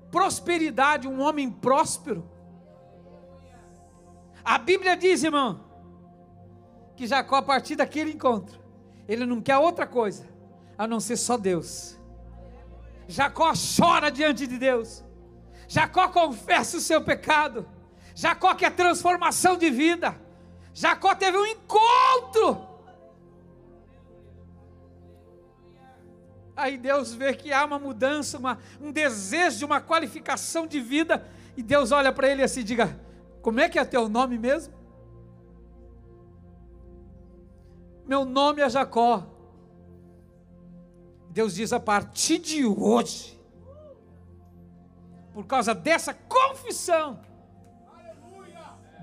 prosperidade, 0.09 1.07
um 1.07 1.19
homem 1.21 1.51
próspero. 1.51 2.23
A 4.43 4.57
Bíblia 4.57 4.95
diz, 4.95 5.23
irmão, 5.23 5.59
que 6.95 7.05
Jacó, 7.05 7.35
a 7.35 7.41
partir 7.41 7.75
daquele 7.75 8.11
encontro, 8.11 8.59
ele 9.07 9.25
não 9.25 9.41
quer 9.41 9.57
outra 9.57 9.85
coisa 9.85 10.25
a 10.77 10.87
não 10.87 10.99
ser 10.99 11.17
só 11.17 11.37
Deus. 11.37 11.97
Jacó 13.07 13.51
chora 13.53 14.09
diante 14.09 14.47
de 14.47 14.57
Deus. 14.57 15.03
Jacó 15.67 16.07
confessa 16.09 16.77
o 16.77 16.81
seu 16.81 17.01
pecado. 17.01 17.67
Jacó 18.15 18.55
quer 18.55 18.71
transformação 18.71 19.57
de 19.57 19.69
vida. 19.69 20.19
Jacó 20.73 21.13
teve 21.15 21.37
um 21.37 21.45
encontro 21.45 22.67
Aí 26.57 26.75
Deus 26.75 27.13
vê 27.13 27.35
que 27.35 27.53
há 27.53 27.63
uma 27.63 27.77
mudança, 27.77 28.39
uma, 28.39 28.57
um 28.81 28.91
desejo 28.91 29.59
de 29.59 29.65
uma 29.65 29.79
qualificação 29.79 30.65
de 30.65 30.79
vida, 30.79 31.23
e 31.55 31.61
Deus 31.61 31.91
olha 31.91 32.11
para 32.11 32.27
ele 32.27 32.41
assim 32.41 32.63
diga: 32.63 32.99
Como 33.43 33.59
é 33.59 33.69
que 33.69 33.77
é 33.77 33.85
teu 33.85 34.09
nome 34.09 34.39
mesmo? 34.39 34.73
Meu 38.07 38.25
nome 38.25 38.63
é 38.63 38.69
Jacó. 38.69 39.23
Deus 41.29 41.53
diz: 41.53 41.71
a 41.71 41.79
partir 41.79 42.39
de 42.39 42.65
hoje, 42.65 43.36
por 45.37 45.45
causa 45.45 45.75
dessa 45.75 46.15
confissão, 46.15 47.19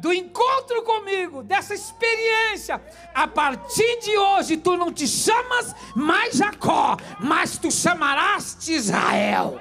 do 0.01 0.13
encontro 0.13 0.83
comigo, 0.83 1.45
dessa 1.45 1.75
experiência, 1.75 2.83
a 3.15 3.29
partir 3.29 4.01
de 4.01 4.19
hoje 4.19 4.57
tu 4.57 4.77
não 4.77 4.93
te 4.93 5.07
chamas 5.07 5.73
mais 5.95 6.35
Jacó, 6.35 6.97
mas 7.21 7.57
tu 7.57 7.71
chamarás 7.71 8.57
de 8.59 8.73
Israel. 8.73 9.61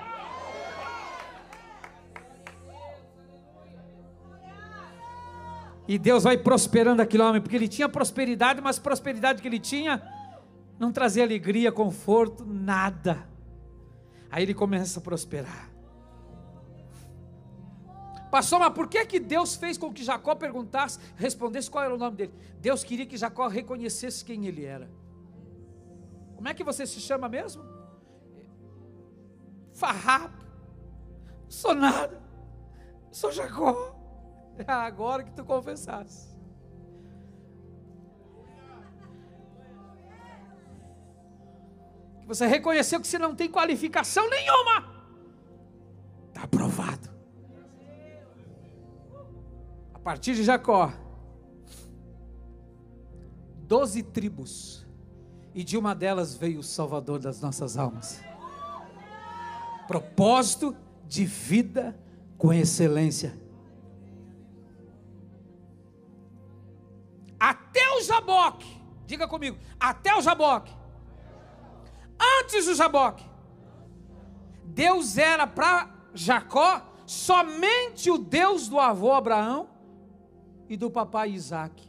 E 5.88 6.00
Deus 6.00 6.24
vai 6.24 6.40
prosperando 6.40 7.02
aquele 7.04 7.22
homem, 7.22 7.40
porque 7.40 7.56
ele 7.56 7.68
tinha 7.68 7.88
prosperidade, 7.88 8.62
mas 8.62 8.80
prosperidade 8.80 9.44
que 9.44 9.48
ele 9.48 9.60
tinha 9.60 10.02
não 10.80 10.92
trazia 10.92 11.24
alegria, 11.24 11.72
conforto, 11.72 12.44
nada. 12.44 13.30
Aí 14.32 14.42
ele 14.42 14.56
começa 14.56 15.00
a 15.00 15.04
prosperar. 15.04 15.73
Pastor, 18.34 18.58
mas 18.58 18.74
por 18.74 18.88
que, 18.88 19.06
que 19.06 19.20
Deus 19.20 19.56
fez 19.56 19.78
com 19.78 19.94
que 19.94 20.04
Jacó 20.04 20.34
perguntasse, 20.34 20.98
respondesse 21.16 21.70
qual 21.70 21.84
era 21.84 21.94
o 21.94 22.00
nome 22.00 22.18
dele? 22.18 22.34
Deus 22.60 22.84
queria 22.84 23.06
que 23.06 23.16
Jacó 23.16 23.48
reconhecesse 23.48 24.26
quem 24.26 24.48
ele 24.48 24.66
era. 24.66 24.90
Como 26.36 26.48
é 26.48 26.54
que 26.56 26.64
você 26.64 26.88
se 26.88 27.00
chama 27.00 27.30
mesmo? 27.30 27.64
Farrapo. 29.72 30.44
Sou 31.48 31.76
nada. 31.76 32.20
Sou 33.12 33.32
Jacó. 33.32 33.96
É 34.58 34.66
agora 34.74 35.24
que 35.24 35.32
tu 35.32 35.46
confessasse. 35.46 36.36
Que 42.22 42.28
você 42.28 42.48
reconheceu 42.48 43.00
que 43.00 43.08
você 43.08 43.20
não 43.20 43.36
tem 43.36 43.48
qualificação 43.48 44.28
nenhuma. 44.28 45.06
Está 46.30 46.42
aprovado. 46.46 47.13
Partir 50.04 50.36
de 50.36 50.44
Jacó, 50.44 50.92
doze 53.56 54.04
tribos, 54.04 54.86
e 55.56 55.64
de 55.64 55.78
uma 55.78 55.96
delas 55.96 56.36
veio 56.36 56.60
o 56.60 56.64
Salvador 56.64 57.20
das 57.20 57.40
nossas 57.40 57.78
almas. 57.78 58.22
Propósito 59.88 60.76
de 61.08 61.24
vida 61.26 61.98
com 62.38 62.52
excelência. 62.52 63.40
Até 67.40 67.90
o 67.98 68.02
Jaboque, 68.02 68.82
diga 69.06 69.28
comigo, 69.28 69.58
até 69.80 70.14
o 70.16 70.22
Jaboque, 70.22 70.74
antes 72.42 72.66
do 72.66 72.76
Jaboque, 72.76 73.24
Deus 74.66 75.18
era 75.18 75.48
para 75.48 75.94
Jacó 76.14 76.82
somente 77.06 78.10
o 78.10 78.18
Deus 78.18 78.68
do 78.68 78.80
avô 78.80 79.14
Abraão 79.14 79.73
e 80.74 80.78
do 80.78 80.90
papai 80.90 81.32
Isaac. 81.32 81.88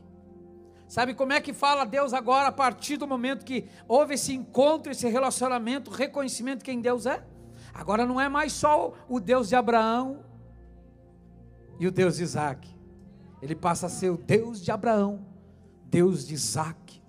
Sabe 0.86 1.14
como 1.14 1.32
é 1.32 1.40
que 1.40 1.54
fala 1.54 1.84
Deus 1.84 2.12
agora 2.12 2.48
a 2.48 2.52
partir 2.52 2.98
do 2.98 3.06
momento 3.06 3.44
que 3.44 3.66
houve 3.88 4.14
esse 4.14 4.34
encontro, 4.34 4.92
esse 4.92 5.08
relacionamento, 5.08 5.90
reconhecimento 5.90 6.58
de 6.58 6.64
quem 6.66 6.80
Deus 6.80 7.06
é? 7.06 7.24
Agora 7.72 8.04
não 8.04 8.20
é 8.20 8.28
mais 8.28 8.52
só 8.52 8.92
o 9.08 9.18
Deus 9.18 9.48
de 9.48 9.56
Abraão 9.56 10.22
e 11.80 11.86
o 11.86 11.90
Deus 11.90 12.16
de 12.16 12.22
Isaac. 12.22 12.68
Ele 13.40 13.54
passa 13.54 13.86
a 13.86 13.88
ser 13.88 14.10
o 14.10 14.18
Deus 14.18 14.62
de 14.62 14.70
Abraão, 14.70 15.26
Deus 15.86 16.26
de 16.26 16.34
Isaac 16.34 17.02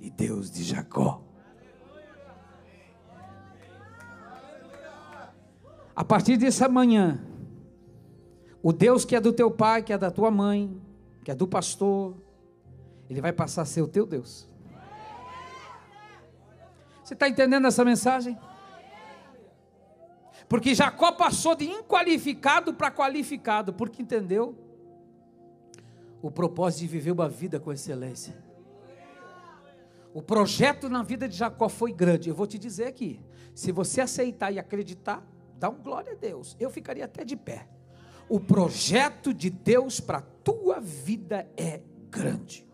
e 0.00 0.10
Deus 0.10 0.50
de 0.50 0.64
Jacó. 0.64 1.22
A 5.94 6.04
partir 6.04 6.38
dessa 6.38 6.68
manhã, 6.68 7.20
o 8.62 8.72
Deus 8.72 9.04
que 9.04 9.14
é 9.14 9.20
do 9.20 9.32
teu 9.32 9.50
pai, 9.50 9.82
que 9.82 9.92
é 9.92 9.98
da 9.98 10.10
tua 10.10 10.30
mãe, 10.30 10.87
que 11.28 11.32
é 11.32 11.34
do 11.34 11.46
pastor, 11.46 12.16
ele 13.06 13.20
vai 13.20 13.34
passar 13.34 13.60
a 13.60 13.64
ser 13.66 13.82
o 13.82 13.86
teu 13.86 14.06
Deus. 14.06 14.48
Você 17.04 17.12
está 17.12 17.28
entendendo 17.28 17.66
essa 17.66 17.84
mensagem? 17.84 18.38
Porque 20.48 20.74
Jacó 20.74 21.12
passou 21.12 21.54
de 21.54 21.66
inqualificado 21.66 22.72
para 22.72 22.90
qualificado, 22.90 23.74
porque 23.74 24.00
entendeu 24.00 24.56
o 26.22 26.30
propósito 26.30 26.80
de 26.80 26.86
viver 26.86 27.12
uma 27.12 27.28
vida 27.28 27.60
com 27.60 27.70
excelência. 27.70 28.34
O 30.14 30.22
projeto 30.22 30.88
na 30.88 31.02
vida 31.02 31.28
de 31.28 31.36
Jacó 31.36 31.68
foi 31.68 31.92
grande. 31.92 32.30
Eu 32.30 32.34
vou 32.34 32.46
te 32.46 32.58
dizer 32.58 32.86
aqui: 32.86 33.20
se 33.54 33.70
você 33.70 34.00
aceitar 34.00 34.50
e 34.50 34.58
acreditar, 34.58 35.22
Dá 35.58 35.68
um 35.68 35.82
glória 35.82 36.12
a 36.12 36.16
Deus. 36.16 36.56
Eu 36.60 36.70
ficaria 36.70 37.04
até 37.04 37.24
de 37.24 37.36
pé. 37.36 37.68
O 38.28 38.38
projeto 38.38 39.32
de 39.32 39.48
Deus 39.48 40.00
para 40.00 40.18
a 40.18 40.22
tua 40.22 40.80
vida 40.80 41.48
é 41.56 41.80
grande. 42.10 42.66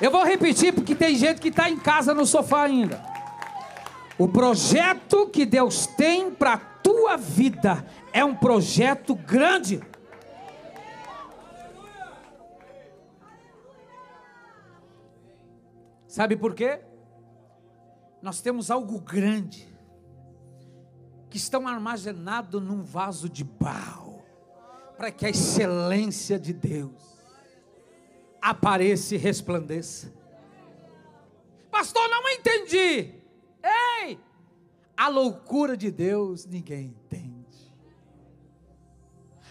Eu 0.00 0.10
vou 0.10 0.24
repetir 0.24 0.74
porque 0.74 0.94
tem 0.94 1.16
gente 1.16 1.40
que 1.40 1.48
está 1.48 1.70
em 1.70 1.78
casa 1.78 2.12
no 2.12 2.26
sofá 2.26 2.64
ainda. 2.64 3.00
O 4.18 4.28
projeto 4.28 5.28
que 5.28 5.46
Deus 5.46 5.86
tem 5.86 6.30
para 6.30 6.54
a 6.54 6.58
tua 6.58 7.16
vida 7.16 7.86
é 8.12 8.24
um 8.24 8.34
projeto 8.34 9.14
grande. 9.14 9.80
Sabe 16.06 16.36
por 16.36 16.54
quê? 16.54 16.80
Nós 18.22 18.40
temos 18.40 18.70
algo 18.70 19.00
grande 19.00 19.68
que 21.28 21.36
estão 21.36 21.66
armazenado 21.66 22.60
num 22.60 22.82
vaso 22.82 23.28
de 23.28 23.42
barro 23.42 24.22
para 24.96 25.10
que 25.10 25.26
a 25.26 25.30
excelência 25.30 26.38
de 26.38 26.52
Deus 26.52 27.18
apareça 28.40 29.16
e 29.16 29.18
resplandeça. 29.18 30.12
Pastor, 31.70 32.08
não 32.08 32.28
entendi. 32.28 33.14
Ei! 34.04 34.20
A 34.96 35.08
loucura 35.08 35.76
de 35.76 35.90
Deus 35.90 36.46
ninguém 36.46 36.86
entende. 36.86 37.32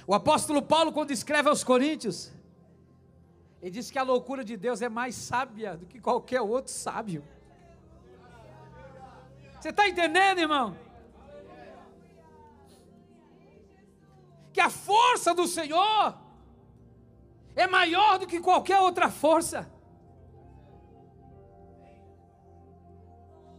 O 0.08 0.14
apóstolo 0.14 0.62
Paulo, 0.62 0.94
quando 0.94 1.12
escreve 1.12 1.50
aos 1.50 1.64
Coríntios, 1.64 2.32
ele 3.62 3.72
diz 3.72 3.92
que 3.92 4.00
a 4.00 4.04
loucura 4.04 4.46
de 4.46 4.56
Deus 4.56 4.82
é 4.82 4.88
mais 4.88 5.16
sábia 5.16 5.76
do 5.76 5.86
que 5.86 6.00
qualquer 6.00 6.42
outro 6.42 6.72
sábio. 6.72 7.24
Você 9.62 9.70
está 9.70 9.88
entendendo, 9.88 10.40
irmão? 10.40 10.76
Que 14.52 14.60
a 14.60 14.72
força 14.72 15.36
do 15.36 15.46
Senhor 15.48 16.18
é 17.56 17.68
maior 17.68 18.18
do 18.18 18.26
que 18.26 18.40
qualquer 18.40 18.80
outra 18.80 19.12
força. 19.12 19.72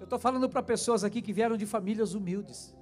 Eu 0.01 0.05
estou 0.05 0.19
falando 0.19 0.49
para 0.51 0.61
pessoas 0.61 1.05
aqui 1.05 1.23
que 1.23 1.33
vieram 1.33 1.57
de 1.57 1.67
famílias 1.67 2.15
humildes. 2.15 2.77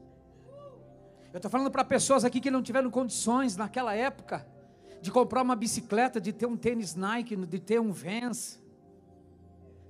Eu 1.30 1.36
estou 1.36 1.50
falando 1.50 1.70
para 1.70 1.84
pessoas 1.84 2.24
aqui 2.24 2.40
que 2.40 2.50
não 2.50 2.62
tiveram 2.62 2.90
condições 2.90 3.54
naquela 3.54 3.94
época 3.94 4.46
de 5.02 5.10
comprar 5.10 5.42
uma 5.42 5.54
bicicleta, 5.54 6.18
de 6.18 6.32
ter 6.32 6.46
um 6.46 6.56
tênis 6.56 6.94
Nike, 6.94 7.36
de 7.36 7.58
ter 7.58 7.78
um 7.78 7.92
Vans. 7.92 8.58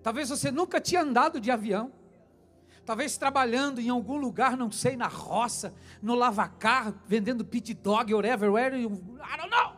Talvez 0.03 0.31
você 0.31 0.51
nunca 0.51 0.81
tinha 0.81 1.03
andado 1.03 1.41
de 1.41 1.49
avião. 1.53 2.00
Talvez 2.91 3.17
trabalhando 3.17 3.81
em 3.81 3.89
algum 3.89 4.17
lugar, 4.17 4.57
não 4.57 4.69
sei, 4.69 4.97
na 4.97 5.07
roça, 5.07 5.73
no 6.03 6.13
lavacar, 6.13 6.93
vendendo 7.07 7.45
pit 7.45 7.73
dog, 7.73 8.13
whatever, 8.13 8.51
where 8.51 8.77
I 8.77 8.89
don't 9.37 9.49
know. 9.49 9.77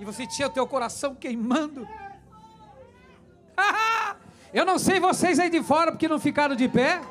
E 0.00 0.06
você 0.06 0.26
tinha 0.26 0.48
o 0.48 0.50
teu 0.50 0.66
coração 0.66 1.14
queimando. 1.14 1.86
Eu 4.54 4.64
não 4.64 4.78
sei 4.78 4.98
vocês 4.98 5.38
aí 5.38 5.50
de 5.50 5.62
fora 5.62 5.92
porque 5.92 6.08
não 6.08 6.18
ficaram 6.18 6.56
de 6.56 6.66
pé. 6.66 7.02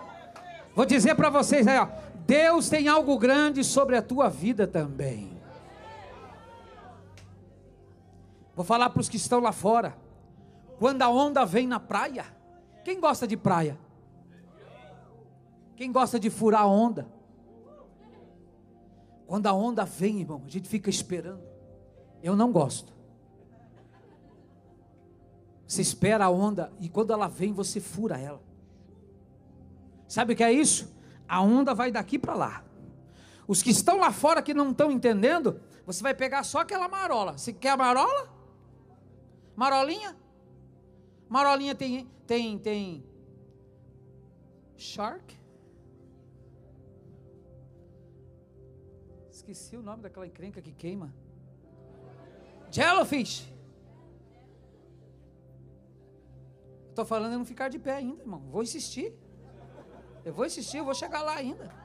Vou 0.73 0.87
dizer 0.87 1.13
para 1.13 1.29
vocês 1.29 1.67
aí, 1.67 1.77
ó, 1.77 1.87
Deus 2.25 2.69
tem 2.69 2.87
algo 2.87 3.19
grande 3.19 3.63
sobre 3.63 3.95
a 3.95 4.01
tua 4.01 4.31
vida 4.31 4.65
também. 4.65 5.39
Vou 8.55 8.65
falar 8.65 8.89
para 8.89 9.01
os 9.01 9.07
que 9.07 9.17
estão 9.17 9.39
lá 9.39 9.51
fora. 9.51 9.95
Quando 10.79 11.03
a 11.03 11.09
onda 11.09 11.45
vem 11.45 11.67
na 11.67 11.79
praia, 11.79 12.41
quem 12.83 12.99
gosta 12.99 13.27
de 13.27 13.37
praia? 13.37 13.77
Quem 15.75 15.91
gosta 15.91 16.19
de 16.19 16.29
furar 16.29 16.67
onda? 16.67 17.07
Quando 19.25 19.47
a 19.47 19.53
onda 19.53 19.85
vem, 19.85 20.19
irmão, 20.21 20.43
a 20.45 20.49
gente 20.49 20.67
fica 20.67 20.89
esperando. 20.89 21.41
Eu 22.21 22.35
não 22.35 22.51
gosto. 22.51 22.93
Você 25.67 25.81
espera 25.81 26.25
a 26.25 26.29
onda 26.29 26.71
e 26.79 26.87
quando 26.87 27.11
ela 27.11 27.27
vem, 27.27 27.51
você 27.51 27.79
fura 27.79 28.17
ela. 28.17 28.41
Sabe 30.07 30.33
o 30.33 30.35
que 30.35 30.43
é 30.43 30.51
isso? 30.51 30.93
A 31.27 31.41
onda 31.41 31.73
vai 31.73 31.91
daqui 31.91 32.19
para 32.19 32.35
lá. 32.35 32.63
Os 33.47 33.63
que 33.63 33.71
estão 33.71 33.97
lá 33.97 34.11
fora 34.11 34.41
que 34.41 34.53
não 34.53 34.71
estão 34.71 34.91
entendendo, 34.91 35.59
você 35.85 36.03
vai 36.03 36.13
pegar 36.13 36.43
só 36.43 36.59
aquela 36.59 36.88
marola. 36.88 37.38
Você 37.38 37.51
quer 37.51 37.71
a 37.71 37.77
marola? 37.77 38.29
Marolinha? 39.55 40.15
Marolinha 41.30 41.76
tem 41.76 42.07
tem 42.28 42.57
tem 42.57 43.03
shark? 44.78 45.36
Esqueci 49.30 49.76
o 49.76 49.82
nome 49.82 50.03
daquela 50.03 50.26
encrenca 50.26 50.61
que 50.61 50.71
queima. 50.71 51.13
Jellyfish. 52.71 53.51
Estou 56.89 57.05
falando 57.05 57.34
em 57.34 57.38
não 57.38 57.45
ficar 57.45 57.69
de 57.69 57.80
pé 57.80 57.95
ainda, 57.95 58.21
irmão. 58.21 58.41
Vou 58.51 58.63
insistir. 58.63 59.13
Eu 60.24 60.34
vou 60.34 60.45
insistir, 60.45 60.78
eu 60.78 60.86
vou 60.86 60.93
chegar 60.93 61.21
lá 61.24 61.36
ainda. 61.36 61.82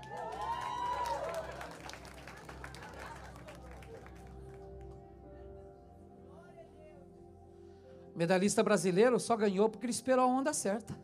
Medalhista 8.19 8.65
brasileiro 8.65 9.19
só 9.21 9.37
ganhou 9.37 9.69
porque 9.71 9.87
ele 9.87 9.93
esperou 9.93 10.25
a 10.25 10.27
onda 10.27 10.53
certa. 10.53 10.99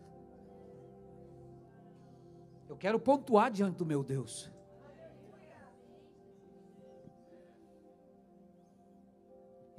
Eu 2.68 2.76
quero 2.76 2.98
pontuar 2.98 3.52
diante 3.52 3.76
do 3.76 3.86
meu 3.86 4.02
Deus. 4.02 4.50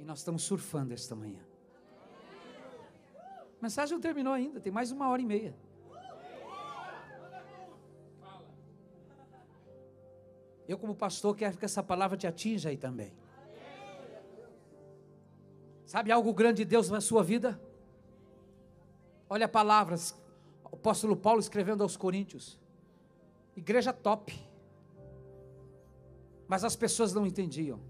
E 0.00 0.04
nós 0.04 0.18
estamos 0.20 0.44
surfando 0.44 0.94
esta 0.94 1.14
manhã. 1.14 1.44
A 3.58 3.62
mensagem 3.62 3.94
não 3.94 4.00
terminou 4.00 4.32
ainda, 4.32 4.58
tem 4.58 4.72
mais 4.72 4.90
uma 4.90 5.08
hora 5.10 5.20
e 5.20 5.26
meia. 5.26 5.54
Eu, 10.66 10.78
como 10.78 10.94
pastor, 10.94 11.36
quero 11.36 11.58
que 11.58 11.64
essa 11.64 11.82
palavra 11.82 12.16
te 12.16 12.26
atinja 12.26 12.70
aí 12.70 12.76
também. 12.78 13.12
Sabe 15.96 16.12
algo 16.12 16.30
grande 16.34 16.58
de 16.58 16.66
Deus 16.66 16.90
na 16.90 17.00
sua 17.00 17.22
vida? 17.22 17.58
Olha 19.30 19.48
palavras, 19.48 20.14
o 20.70 20.74
apóstolo 20.74 21.16
Paulo 21.16 21.40
escrevendo 21.40 21.82
aos 21.82 21.96
Coríntios. 21.96 22.60
Igreja 23.56 23.94
top. 23.94 24.38
Mas 26.46 26.64
as 26.64 26.76
pessoas 26.76 27.14
não 27.14 27.26
entendiam. 27.26 27.80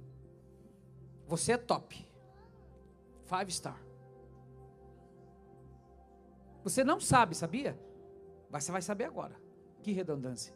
Você 1.27 1.55
é 1.55 1.57
top. 1.57 2.07
Five 3.25 3.51
star. 3.51 3.83
Você 6.63 6.85
não 6.85 7.01
sabe, 7.01 7.35
sabia? 7.35 7.77
Mas 8.49 8.63
você 8.63 8.71
vai 8.71 8.83
saber 8.83 9.07
agora. 9.07 9.35
Que 9.83 9.91
redundância. 9.91 10.55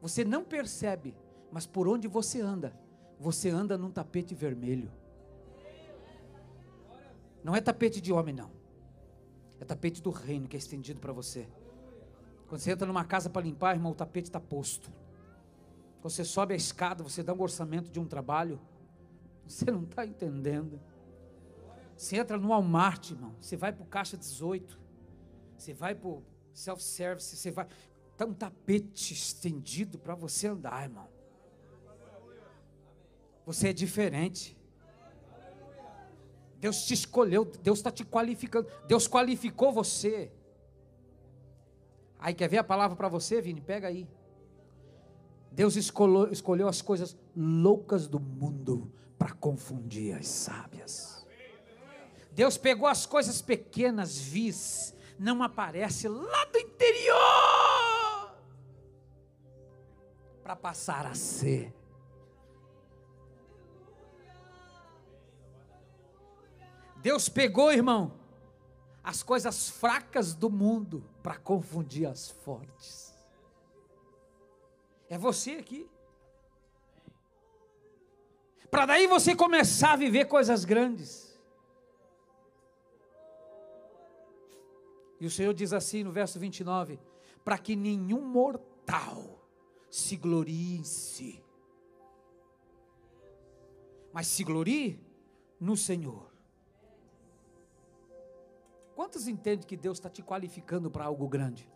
Você 0.00 0.24
não 0.24 0.44
percebe, 0.44 1.14
mas 1.50 1.66
por 1.66 1.86
onde 1.86 2.08
você 2.08 2.40
anda, 2.40 2.74
você 3.20 3.50
anda 3.50 3.76
num 3.76 3.90
tapete 3.90 4.34
vermelho. 4.34 5.01
Não 7.42 7.56
é 7.56 7.60
tapete 7.60 8.00
de 8.00 8.12
homem, 8.12 8.34
não. 8.34 8.50
É 9.60 9.64
tapete 9.64 10.02
do 10.02 10.10
reino 10.10 10.48
que 10.48 10.56
é 10.56 10.58
estendido 10.58 11.00
para 11.00 11.12
você. 11.12 11.48
Quando 12.46 12.60
você 12.60 12.72
entra 12.72 12.86
numa 12.86 13.04
casa 13.04 13.30
para 13.30 13.42
limpar, 13.42 13.74
irmão, 13.74 13.92
o 13.92 13.94
tapete 13.94 14.28
está 14.28 14.40
posto. 14.40 14.92
Quando 16.00 16.12
você 16.12 16.24
sobe 16.24 16.52
a 16.52 16.56
escada, 16.56 17.02
você 17.02 17.22
dá 17.22 17.32
um 17.32 17.40
orçamento 17.40 17.90
de 17.90 18.00
um 18.00 18.06
trabalho. 18.06 18.60
Você 19.46 19.70
não 19.70 19.84
está 19.84 20.04
entendendo. 20.04 20.80
Você 21.96 22.16
entra 22.16 22.36
no 22.36 22.48
Walmart, 22.48 23.10
irmão. 23.10 23.34
Você 23.40 23.56
vai 23.56 23.72
para 23.72 23.82
o 23.82 23.86
caixa 23.86 24.16
18. 24.16 24.78
Você 25.56 25.72
vai 25.72 25.94
para 25.94 26.08
o 26.08 26.22
self-service. 26.52 27.36
Você 27.36 27.50
vai. 27.50 27.66
Está 28.10 28.26
um 28.26 28.34
tapete 28.34 29.14
estendido 29.14 29.98
para 29.98 30.14
você 30.14 30.48
andar, 30.48 30.82
irmão. 30.82 31.08
Você 33.46 33.68
é 33.68 33.72
diferente. 33.72 34.56
Deus 36.62 36.84
te 36.84 36.94
escolheu, 36.94 37.44
Deus 37.44 37.80
está 37.80 37.90
te 37.90 38.04
qualificando, 38.04 38.68
Deus 38.86 39.08
qualificou 39.08 39.72
você. 39.72 40.30
Aí 42.20 42.32
quer 42.32 42.48
ver 42.48 42.58
a 42.58 42.62
palavra 42.62 42.96
para 42.96 43.08
você, 43.08 43.40
Vini? 43.40 43.60
Pega 43.60 43.88
aí. 43.88 44.08
Deus 45.50 45.74
escolheu, 45.74 46.30
escolheu 46.30 46.68
as 46.68 46.80
coisas 46.80 47.16
loucas 47.34 48.06
do 48.06 48.20
mundo 48.20 48.92
para 49.18 49.32
confundir 49.32 50.14
as 50.16 50.28
sábias. 50.28 51.26
Deus 52.30 52.56
pegou 52.56 52.86
as 52.86 53.06
coisas 53.06 53.42
pequenas, 53.42 54.16
vis, 54.16 54.94
não 55.18 55.42
aparece 55.42 56.06
lá 56.06 56.44
do 56.44 56.58
interior, 56.58 58.36
para 60.44 60.54
passar 60.54 61.06
a 61.06 61.14
ser 61.16 61.74
Deus 67.02 67.28
pegou, 67.28 67.72
irmão, 67.72 68.12
as 69.02 69.22
coisas 69.22 69.68
fracas 69.68 70.34
do 70.34 70.48
mundo 70.48 71.04
para 71.20 71.36
confundir 71.36 72.06
as 72.06 72.30
fortes. 72.30 73.12
É 75.08 75.18
você 75.18 75.52
aqui. 75.52 75.90
Para 78.70 78.86
daí 78.86 79.06
você 79.06 79.34
começar 79.34 79.92
a 79.92 79.96
viver 79.96 80.26
coisas 80.26 80.64
grandes. 80.64 81.38
E 85.20 85.26
o 85.26 85.30
Senhor 85.30 85.52
diz 85.52 85.72
assim 85.72 86.04
no 86.04 86.12
verso 86.12 86.38
29: 86.38 86.98
para 87.44 87.58
que 87.58 87.74
nenhum 87.74 88.22
mortal 88.22 89.44
se 89.90 90.16
glorie 90.16 90.78
em 90.78 90.84
si, 90.84 91.44
mas 94.12 94.28
se 94.28 94.42
glorie 94.44 94.98
no 95.60 95.76
Senhor. 95.76 96.31
Quantos 98.94 99.26
entendem 99.26 99.66
que 99.66 99.76
Deus 99.76 99.98
está 99.98 100.10
te 100.10 100.22
qualificando 100.22 100.90
para 100.90 101.04
algo 101.04 101.26
grande? 101.28 101.68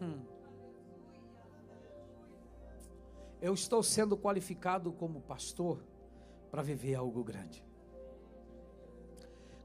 Hum. 0.00 0.24
Eu 3.40 3.54
estou 3.54 3.82
sendo 3.82 4.16
qualificado 4.16 4.92
como 4.92 5.20
pastor 5.20 5.82
para 6.50 6.62
viver 6.62 6.94
algo 6.94 7.24
grande. 7.24 7.64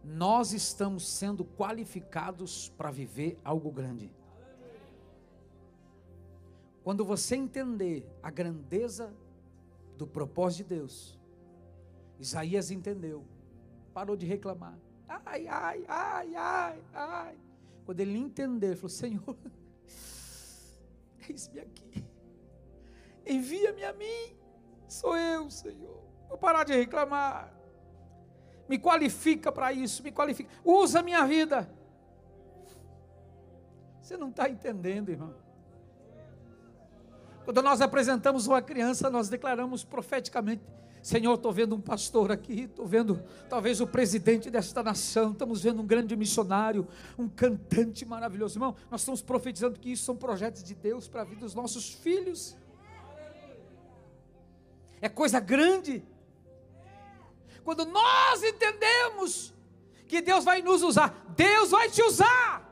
Nós 0.03 0.53
estamos 0.53 1.07
sendo 1.07 1.43
qualificados 1.43 2.69
para 2.69 2.89
viver 2.89 3.37
algo 3.43 3.71
grande. 3.71 4.11
Quando 6.83 7.03
você 7.03 7.35
entender 7.35 8.09
a 8.23 8.31
grandeza 8.31 9.13
do 9.97 10.07
propósito 10.07 10.67
de 10.67 10.75
Deus. 10.75 11.19
Isaías 12.19 12.71
entendeu, 12.71 13.25
parou 13.93 14.15
de 14.15 14.25
reclamar. 14.25 14.77
Ai, 15.07 15.47
ai, 15.47 15.85
ai, 15.87 16.35
ai, 16.35 16.79
ai. 16.93 17.37
Quando 17.85 17.99
ele 17.99 18.17
entendeu, 18.17 18.71
ele 18.71 18.75
falou: 18.75 18.89
Senhor, 18.89 19.37
eis-me 21.29 21.59
aqui, 21.59 22.05
envia-me 23.25 23.83
a 23.83 23.93
mim, 23.93 24.35
sou 24.87 25.17
eu, 25.17 25.49
Senhor. 25.49 26.03
Vou 26.29 26.37
parar 26.37 26.63
de 26.63 26.73
reclamar. 26.73 27.53
Me 28.67 28.77
qualifica 28.77 29.51
para 29.51 29.71
isso, 29.71 30.03
me 30.03 30.11
qualifica. 30.11 30.49
Usa 30.63 30.99
a 30.99 31.03
minha 31.03 31.25
vida. 31.25 31.69
Você 34.01 34.17
não 34.17 34.29
está 34.29 34.49
entendendo, 34.49 35.09
irmão. 35.09 35.46
Quando 37.47 37.61
nós 37.61 37.79
apresentamos 37.79 38.45
uma 38.45 38.61
criança, 38.61 39.09
nós 39.09 39.29
declaramos 39.29 39.81
profeticamente: 39.81 40.61
Senhor, 41.01 41.33
estou 41.35 41.49
vendo 41.49 41.77
um 41.77 41.79
pastor 41.79 42.29
aqui, 42.29 42.63
estou 42.63 42.85
vendo 42.85 43.23
talvez 43.49 43.79
o 43.79 43.87
presidente 43.87 44.49
desta 44.51 44.83
nação, 44.83 45.31
estamos 45.31 45.63
vendo 45.63 45.81
um 45.81 45.87
grande 45.87 46.13
missionário, 46.17 46.85
um 47.17 47.29
cantante 47.29 48.03
maravilhoso. 48.03 48.57
Irmão, 48.57 48.75
nós 48.91 48.99
estamos 48.99 49.21
profetizando 49.21 49.79
que 49.79 49.93
isso 49.93 50.03
são 50.03 50.17
projetos 50.17 50.61
de 50.61 50.75
Deus 50.75 51.07
para 51.07 51.21
a 51.21 51.23
vida 51.23 51.39
dos 51.39 51.55
nossos 51.55 51.93
filhos. 51.93 52.53
É 54.99 55.07
coisa 55.07 55.39
grande. 55.39 56.03
Quando 57.63 57.85
nós 57.85 58.43
entendemos 58.43 59.53
que 60.05 60.19
Deus 60.19 60.43
vai 60.43 60.61
nos 60.61 60.83
usar, 60.83 61.33
Deus 61.33 61.71
vai 61.71 61.89
te 61.89 62.03
usar. 62.03 62.66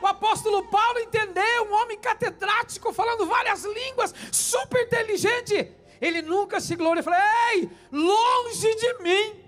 O 0.00 0.06
apóstolo 0.06 0.66
Paulo 0.68 0.98
entendeu, 0.98 1.68
um 1.68 1.74
homem 1.74 1.98
catedrático, 1.98 2.92
falando 2.92 3.26
várias 3.26 3.64
línguas, 3.64 4.14
super 4.32 4.82
inteligente. 4.86 5.72
Ele 6.00 6.22
nunca 6.22 6.60
se 6.60 6.74
gloriou. 6.74 7.04
Falou: 7.04 7.18
Ei, 7.52 7.70
longe 7.92 8.74
de 8.76 9.02
mim. 9.02 9.44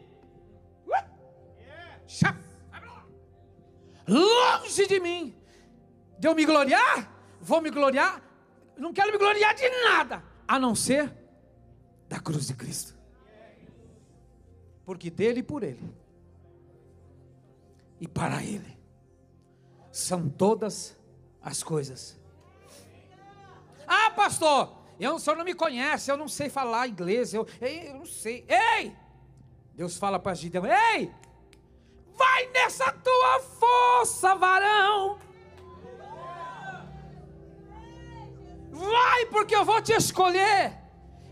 Longe 4.06 4.86
de 4.86 5.00
mim. 5.00 5.34
De 6.18 6.28
eu 6.28 6.34
me 6.34 6.44
gloriar? 6.44 7.10
Vou 7.40 7.60
me 7.62 7.70
gloriar? 7.70 8.22
Não 8.76 8.92
quero 8.92 9.10
me 9.10 9.18
gloriar 9.18 9.54
de 9.54 9.68
nada, 9.84 10.22
a 10.46 10.58
não 10.58 10.74
ser 10.74 11.12
da 12.08 12.20
cruz 12.20 12.48
de 12.48 12.54
Cristo. 12.54 12.94
Porque 14.84 15.08
dele 15.08 15.40
e 15.40 15.42
por 15.42 15.62
ele. 15.62 15.94
E 18.00 18.06
para 18.06 18.42
ele 18.42 18.81
são 19.92 20.28
todas 20.28 20.96
as 21.42 21.62
coisas. 21.62 22.18
Ah, 23.86 24.10
pastor, 24.10 24.74
eu, 24.98 25.16
o 25.16 25.18
senhor 25.18 25.36
não 25.36 25.44
me 25.44 25.54
conhece, 25.54 26.10
eu 26.10 26.16
não 26.16 26.28
sei 26.28 26.48
falar 26.48 26.88
inglês, 26.88 27.34
eu, 27.34 27.46
eu 27.60 27.94
não 27.94 28.06
sei. 28.06 28.46
Ei! 28.48 28.96
Deus 29.74 29.98
fala 29.98 30.18
para 30.18 30.34
Gideão: 30.34 30.64
Ei! 30.66 31.12
Vai 32.16 32.46
nessa 32.48 32.90
tua 32.92 33.40
força, 33.40 34.34
varão! 34.34 35.18
Vai, 38.70 39.26
porque 39.26 39.54
eu 39.54 39.64
vou 39.64 39.82
te 39.82 39.92
escolher, 39.92 40.72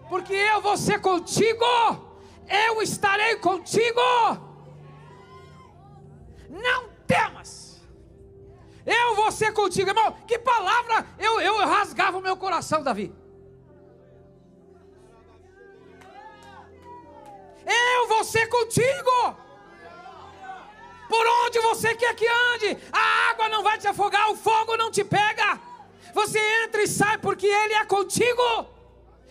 porque 0.08 0.34
eu 0.34 0.60
vou 0.60 0.76
ser 0.76 1.00
contigo, 1.00 1.64
eu 2.46 2.82
estarei 2.82 3.36
contigo. 3.36 4.00
Não 6.50 6.90
temas. 7.06 7.59
Eu 8.86 9.14
vou 9.14 9.30
ser 9.30 9.52
contigo, 9.52 9.90
irmão. 9.90 10.16
Que 10.26 10.38
palavra 10.38 11.06
eu, 11.18 11.40
eu 11.40 11.58
rasgava 11.66 12.18
o 12.18 12.22
meu 12.22 12.36
coração, 12.36 12.82
Davi. 12.82 13.12
você 18.20 18.46
contigo. 18.46 19.36
Por 21.08 21.26
onde 21.44 21.58
você 21.60 21.94
quer 21.94 22.14
que 22.14 22.26
ande, 22.26 22.78
a 22.92 23.30
água 23.30 23.48
não 23.48 23.62
vai 23.62 23.78
te 23.78 23.88
afogar, 23.88 24.30
o 24.30 24.36
fogo 24.36 24.76
não 24.76 24.90
te 24.90 25.02
pega. 25.02 25.58
Você 26.14 26.38
entra 26.64 26.82
e 26.82 26.86
sai 26.86 27.18
porque 27.18 27.46
Ele 27.46 27.74
é 27.74 27.84
contigo. 27.84 28.66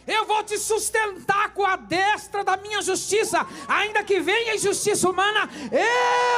Eu 0.06 0.26
vou 0.26 0.43
te 0.43 0.58
sustentar 0.58 1.54
com 1.54 1.64
a 1.64 1.76
destra 1.76 2.43
da 2.43 2.58
minha 2.58 2.82
justiça, 2.82 3.45
ainda 3.68 4.04
que 4.04 4.20
venha 4.20 4.56
injustiça 4.56 5.08
humana, 5.08 5.47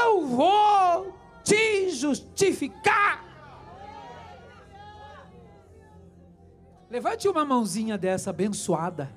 eu 0.03 0.27
vou 0.27 1.20
te 1.43 1.89
justificar. 1.91 3.23
Levante 6.89 7.27
uma 7.27 7.45
mãozinha 7.45 7.97
dessa 7.97 8.31
abençoada. 8.31 9.09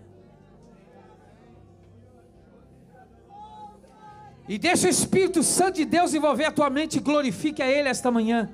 E 4.47 4.59
deixa 4.59 4.87
o 4.87 4.91
Espírito 4.91 5.43
Santo 5.43 5.77
de 5.77 5.85
Deus 5.85 6.13
envolver 6.13 6.45
a 6.45 6.53
tua 6.53 6.69
mente 6.69 6.99
e 6.99 7.01
glorifique 7.01 7.63
a 7.63 7.67
Ele 7.67 7.89
esta 7.89 8.11
manhã. 8.11 8.51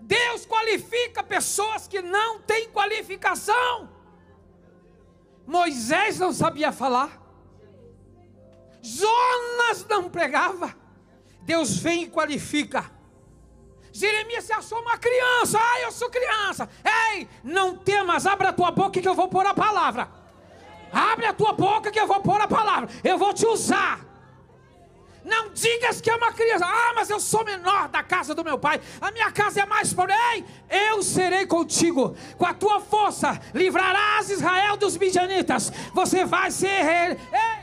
Deus 0.00 0.46
qualifica 0.46 1.22
pessoas 1.22 1.86
que 1.86 2.00
não 2.00 2.40
têm 2.40 2.70
qualificação. 2.70 3.90
Moisés 5.46 6.18
não 6.18 6.32
sabia 6.32 6.72
falar. 6.72 7.17
Jonas 8.82 9.86
não 9.88 10.08
pregava. 10.08 10.74
Deus 11.42 11.78
vem 11.78 12.04
e 12.04 12.08
qualifica. 12.08 12.90
Jeremias 13.92 14.44
se 14.44 14.52
achou 14.52 14.80
uma 14.80 14.96
criança. 14.98 15.58
Ah, 15.60 15.80
eu 15.80 15.90
sou 15.90 16.10
criança. 16.10 16.68
Ei, 17.12 17.28
não 17.42 17.76
temas, 17.76 18.26
abra 18.26 18.50
a 18.50 18.52
tua 18.52 18.70
boca 18.70 19.00
que 19.00 19.08
eu 19.08 19.14
vou 19.14 19.28
pôr 19.28 19.46
a 19.46 19.54
palavra. 19.54 20.08
Abre 20.92 21.26
a 21.26 21.32
tua 21.32 21.52
boca 21.52 21.90
que 21.90 21.98
eu 21.98 22.06
vou 22.06 22.20
pôr 22.20 22.40
a 22.40 22.48
palavra. 22.48 22.88
Eu 23.02 23.18
vou 23.18 23.32
te 23.32 23.46
usar. 23.46 24.06
Não 25.24 25.50
digas 25.50 26.00
que 26.00 26.08
é 26.08 26.16
uma 26.16 26.32
criança. 26.32 26.64
Ah, 26.64 26.92
mas 26.94 27.10
eu 27.10 27.20
sou 27.20 27.44
menor 27.44 27.88
da 27.88 28.02
casa 28.02 28.34
do 28.34 28.44
meu 28.44 28.58
pai. 28.58 28.80
A 29.00 29.10
minha 29.10 29.30
casa 29.30 29.60
é 29.60 29.66
mais 29.66 29.92
porém. 29.92 30.44
Eu 30.70 31.02
serei 31.02 31.46
contigo. 31.46 32.16
Com 32.38 32.46
a 32.46 32.54
tua 32.54 32.80
força 32.80 33.38
livrarás 33.52 34.30
Israel 34.30 34.76
dos 34.76 34.96
midianitas. 34.96 35.70
Você 35.92 36.24
vai 36.24 36.50
ser 36.50 36.82
rei. 36.82 37.10
Ei, 37.10 37.18
ei, 37.18 37.18
ei. 37.32 37.57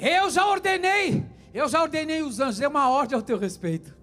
Eu 0.00 0.30
já 0.30 0.46
ordenei. 0.46 1.24
Eu 1.52 1.68
já 1.68 1.82
ordenei 1.82 2.22
os 2.22 2.40
anjos. 2.40 2.58
Dei 2.58 2.66
uma 2.66 2.88
ordem 2.88 3.16
ao 3.16 3.22
teu 3.22 3.36
respeito. 3.36 3.94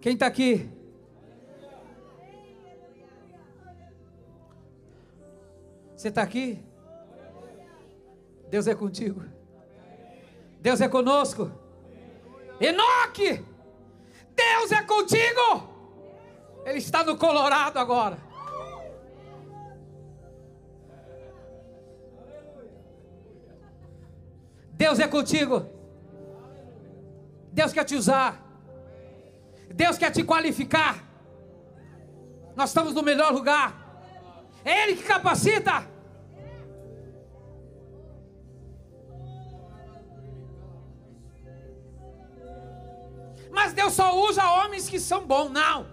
Quem 0.00 0.14
está 0.14 0.26
aqui? 0.26 0.70
Você 5.96 6.08
está 6.08 6.22
aqui? 6.22 6.58
Deus 8.48 8.66
é 8.66 8.74
contigo. 8.74 9.22
Deus 10.60 10.80
é 10.80 10.88
conosco. 10.88 11.50
Enoque! 12.60 13.44
Deus 14.34 14.72
é 14.72 14.82
contigo! 14.82 15.68
Ele 16.64 16.78
está 16.78 17.04
no 17.04 17.16
Colorado 17.16 17.78
agora. 17.78 18.29
Deus 24.82 24.98
é 24.98 25.06
contigo. 25.06 25.56
Deus 27.52 27.70
quer 27.70 27.84
te 27.84 27.94
usar. 27.94 28.30
Deus 29.82 29.98
quer 29.98 30.10
te 30.10 30.22
qualificar. 30.24 30.94
Nós 32.56 32.70
estamos 32.70 32.94
no 32.94 33.02
melhor 33.02 33.30
lugar. 33.30 33.68
É 34.64 34.82
Ele 34.82 34.96
que 34.96 35.02
capacita. 35.02 35.86
Mas 43.52 43.74
Deus 43.74 43.92
só 43.92 44.08
usa 44.28 44.42
homens 44.60 44.88
que 44.88 44.98
são 44.98 45.26
bons, 45.26 45.50
não. 45.50 45.86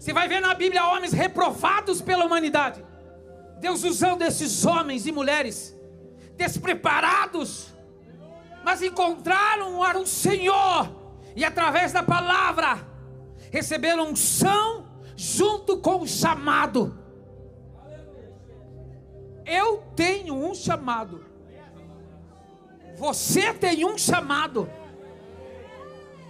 Você 0.00 0.14
vai 0.14 0.26
ver 0.26 0.40
na 0.40 0.54
Bíblia 0.54 0.86
homens 0.86 1.12
reprovados 1.12 2.00
pela 2.00 2.24
humanidade. 2.24 2.82
Deus 3.60 3.84
usando 3.84 4.22
esses 4.22 4.64
homens 4.64 5.06
e 5.06 5.12
mulheres 5.12 5.76
despreparados, 6.34 7.72
mas 8.64 8.82
encontraram 8.82 9.80
um 9.80 10.06
Senhor 10.06 10.90
e 11.34 11.44
através 11.44 11.92
da 11.92 12.02
palavra 12.02 12.86
receberam 13.50 14.10
unção 14.10 14.86
junto 15.16 15.78
com 15.78 16.02
o 16.02 16.06
chamado. 16.06 16.98
Eu 19.44 19.82
tenho 19.94 20.34
um 20.34 20.54
chamado. 20.54 21.24
Você 22.96 23.52
tem 23.52 23.84
um 23.84 23.98
chamado. 23.98 24.70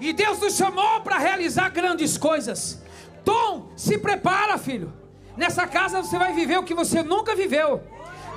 E 0.01 0.13
Deus 0.13 0.41
nos 0.41 0.57
chamou 0.57 1.01
para 1.03 1.19
realizar 1.19 1.69
grandes 1.69 2.19
coisas. 2.19 2.83
Tom, 3.25 3.71
se 3.77 3.99
prepara, 3.99 4.59
filho. 4.59 4.93
Nessa 5.37 5.67
casa 5.67 6.03
você 6.03 6.19
vai 6.19 6.33
viver 6.33 6.59
o 6.59 6.65
que 6.65 6.75
você 6.75 7.03
nunca 7.03 7.37
viveu. 7.37 7.83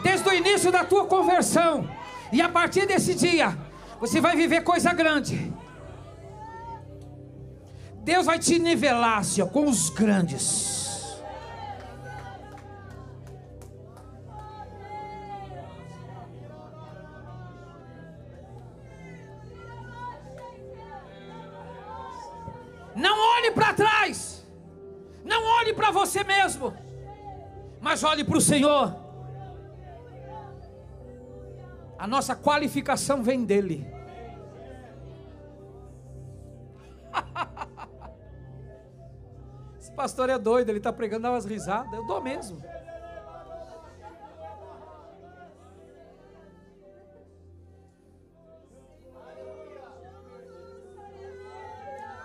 Desde 0.03 0.27
o 0.29 0.33
início 0.33 0.71
da 0.71 0.83
tua 0.83 1.05
conversão. 1.05 1.89
E 2.31 2.41
a 2.41 2.49
partir 2.49 2.85
desse 2.85 3.15
dia, 3.15 3.57
você 3.99 4.19
vai 4.21 4.35
viver 4.35 4.61
coisa 4.63 4.93
grande. 4.93 5.53
Deus 8.03 8.25
vai 8.25 8.37
te 8.37 8.59
nivelar 8.59 9.21
ó, 9.41 9.45
com 9.47 9.67
os 9.67 9.89
grandes. 9.89 10.75
Não 22.95 23.19
olhe 23.37 23.51
para 23.51 23.73
trás. 23.73 24.45
Não 25.23 25.43
olhe 25.43 25.73
para 25.73 25.91
você 25.91 26.23
mesmo. 26.23 26.73
Mas 27.81 28.03
olhe 28.03 28.23
para 28.23 28.37
o 28.37 28.41
Senhor. 28.41 29.04
A 31.97 32.07
nossa 32.07 32.35
qualificação 32.35 33.23
vem 33.23 33.43
dele. 33.43 33.95
pastor 39.95 40.29
é 40.29 40.37
doido, 40.37 40.69
ele 40.69 40.77
está 40.77 40.91
pregando, 40.91 41.27
umas 41.27 41.45
risadas. 41.45 41.93
Eu 41.93 42.05
dou 42.05 42.21
mesmo. 42.21 42.61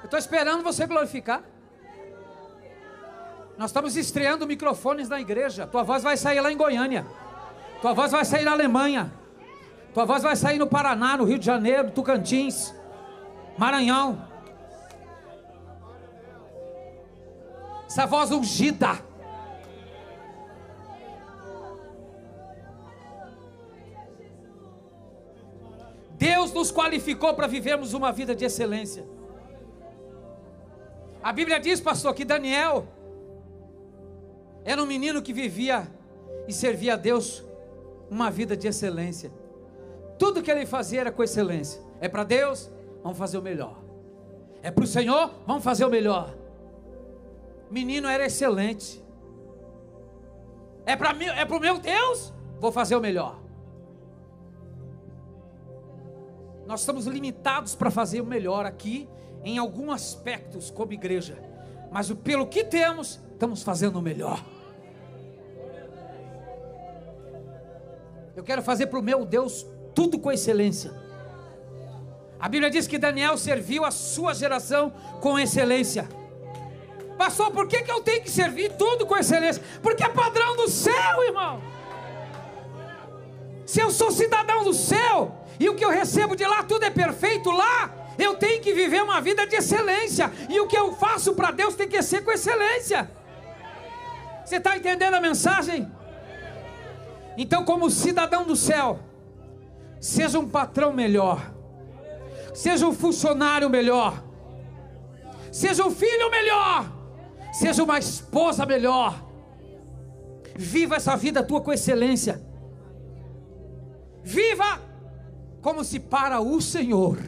Eu 0.01 0.05
estou 0.05 0.18
esperando 0.18 0.62
você 0.64 0.87
glorificar. 0.87 1.43
Nós 3.57 3.71
estamos 3.71 3.97
estreando 3.97 4.47
microfones 4.47 5.09
na 5.09 5.21
igreja. 5.21 5.66
Tua 5.66 5.83
voz 5.83 6.03
vai 6.03 6.16
sair 6.16 6.41
lá 6.41 6.51
em 6.51 6.57
Goiânia. 6.57 7.07
Tua 7.81 7.93
voz 7.93 8.11
vai 8.11 8.25
sair 8.25 8.45
na 8.45 8.53
Alemanha. 8.53 9.12
Tua 9.93 10.05
voz 10.05 10.22
vai 10.22 10.36
sair 10.36 10.59
no 10.59 10.66
Paraná, 10.66 11.16
no 11.16 11.24
Rio 11.24 11.38
de 11.38 11.47
Janeiro, 11.47 11.91
Tocantins, 11.91 12.74
Maranhão. 13.59 14.30
essa 17.91 18.07
voz 18.07 18.30
ungida. 18.30 19.03
Deus 26.12 26.53
nos 26.53 26.70
qualificou 26.70 27.34
para 27.34 27.49
vivermos 27.49 27.93
uma 27.93 28.12
vida 28.12 28.32
de 28.32 28.45
excelência. 28.45 29.05
A 31.20 31.32
Bíblia 31.32 31.59
diz, 31.59 31.80
pastor, 31.80 32.14
que 32.14 32.24
Daniel 32.24 32.86
era 34.64 34.80
um 34.80 34.86
menino 34.86 35.20
que 35.20 35.32
vivia 35.32 35.91
e 36.47 36.53
servia 36.53 36.95
a 36.95 36.97
Deus 36.97 37.45
uma 38.09 38.30
vida 38.30 38.57
de 38.57 38.68
excelência. 38.68 39.32
Tudo 40.21 40.41
que 40.41 40.51
ele 40.51 40.64
fazia 40.64 41.01
era 41.01 41.11
com 41.11 41.25
excelência. 41.25 41.83
É 42.01 42.09
para 42.09 42.23
Deus, 42.23 42.71
vamos 43.03 43.18
fazer 43.18 43.39
o 43.39 43.43
melhor. 43.43 43.77
É 44.62 44.71
para 44.71 44.85
o 44.85 44.87
Senhor, 44.87 45.33
vamos 45.45 45.64
fazer 45.64 45.85
o 45.85 45.91
melhor 45.91 46.39
menino 47.71 48.09
era 48.09 48.27
excelente. 48.27 49.03
É 50.85 50.97
para 50.97 51.14
mim, 51.14 51.27
é 51.27 51.45
para 51.45 51.57
o 51.57 51.61
meu 51.61 51.79
Deus, 51.79 52.33
vou 52.59 52.73
fazer 52.73 52.97
o 52.97 53.01
melhor. 53.01 53.39
Nós 56.66 56.81
estamos 56.81 57.07
limitados 57.07 57.75
para 57.75 57.91
fazer 57.91 58.21
o 58.21 58.27
melhor 58.27 58.66
aqui 58.66 59.09
em 59.45 59.57
alguns 59.59 59.95
aspectos 59.95 60.71
como 60.71 60.93
igreja, 60.93 61.39
mas 61.91 62.11
pelo 62.12 62.47
que 62.47 62.64
temos, 62.64 63.21
estamos 63.33 63.62
fazendo 63.62 63.99
o 63.99 64.03
melhor. 64.03 64.45
Eu 68.37 68.45
quero 68.45 68.62
fazer 68.62 68.87
para 68.87 68.99
o 68.99 69.03
meu 69.03 69.25
Deus 69.25 69.66
tudo 69.95 70.18
com 70.18 70.30
excelência. 70.30 70.93
A 72.38 72.49
Bíblia 72.49 72.70
diz 72.70 72.86
que 72.86 72.99
Daniel 72.99 73.36
serviu 73.36 73.84
a 73.84 73.91
sua 73.91 74.32
geração 74.34 74.93
com 75.20 75.38
excelência. 75.38 76.09
Pastor, 77.18 77.51
por 77.51 77.68
que, 77.68 77.82
que 77.82 77.93
eu 77.93 78.01
tenho 78.01 78.22
que 78.22 78.30
servir 78.30 78.72
tudo 78.72 79.07
com 79.07 79.14
excelência? 79.14 79.62
Porque 79.82 80.03
é 80.03 80.09
padrão 80.09 80.57
do 80.57 80.68
céu, 80.68 81.22
irmão. 81.22 81.62
Se 83.66 83.78
eu 83.78 83.91
sou 83.91 84.11
cidadão 84.11 84.64
do 84.64 84.72
céu 84.72 85.45
e 85.59 85.68
o 85.68 85.74
que 85.74 85.84
eu 85.84 85.91
recebo 85.91 86.34
de 86.34 86.47
lá 86.47 86.62
tudo 86.62 86.84
é 86.84 86.91
perfeito 86.91 87.51
lá, 87.51 87.95
eu 88.18 88.36
tenho 88.36 88.62
que 88.62 88.72
viver 88.72 89.03
uma 89.03 89.20
vida 89.20 89.47
de 89.47 89.57
excelência. 89.57 90.32
E 90.49 90.59
o 90.61 90.66
que 90.66 90.76
eu 90.76 90.95
faço 90.95 91.34
para 91.34 91.51
Deus 91.51 91.74
tem 91.74 91.86
que 91.86 92.01
ser 92.03 92.24
com 92.24 92.30
excelência. 92.30 93.11
Você 94.45 94.57
está 94.57 94.76
entendendo 94.76 95.14
a 95.14 95.20
mensagem? 95.20 95.93
Então, 97.36 97.64
como 97.64 97.91
cidadão 97.91 98.45
do 98.45 98.57
céu, 98.57 98.99
seja 100.01 100.38
um 100.38 100.48
patrão 100.48 100.92
melhor, 100.92 101.53
seja 102.55 102.86
um 102.88 102.94
funcionário 102.94 103.68
melhor, 103.68 104.24
seja 105.53 105.84
um 105.84 105.90
filho 105.90 106.30
melhor, 106.30 106.90
seja 107.53 107.84
uma 107.84 107.98
esposa 107.98 108.64
melhor. 108.64 109.28
Viva 110.57 110.96
essa 110.96 111.16
vida 111.16 111.42
tua 111.42 111.61
com 111.61 111.72
excelência. 111.72 112.42
Viva 114.22 114.80
como 115.62 115.84
se 115.84 115.98
para 116.01 116.40
o 116.40 116.61
Senhor. 116.61 117.18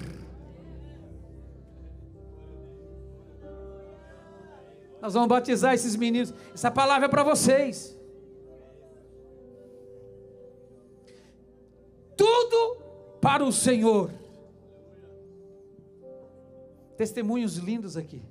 Nós 5.01 5.15
vamos 5.15 5.29
batizar 5.29 5.75
esses 5.75 5.97
meninos. 5.97 6.33
Essa 6.55 6.71
palavra 6.71 7.07
é 7.07 7.09
para 7.09 7.25
vocês. 7.25 7.99
Tudo 12.23 12.77
para 13.21 13.45
o 13.45 13.51
Senhor. 13.51 14.09
Testemunhos 16.97 17.57
lindos 17.57 17.97
aqui. 17.97 18.23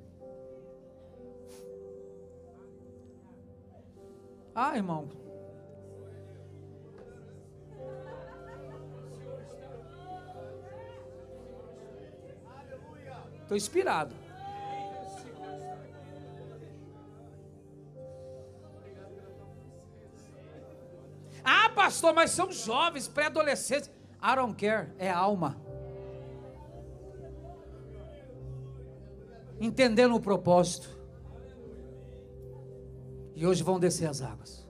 Ah, 4.55 4.77
irmão. 4.77 5.09
Estou 13.41 13.57
inspirado. 13.57 14.20
Ah, 21.43 21.69
pastor, 21.69 22.13
mas 22.13 22.31
são 22.31 22.51
jovens, 22.51 23.07
pré-adolescentes. 23.07 23.89
I 24.21 24.35
don't 24.35 24.55
care, 24.55 24.91
é 24.97 25.09
alma. 25.09 25.59
Entendendo 29.59 30.15
o 30.15 30.19
propósito. 30.19 30.89
E 33.35 33.45
hoje 33.45 33.63
vão 33.63 33.79
descer 33.79 34.07
as 34.07 34.21
águas. 34.21 34.60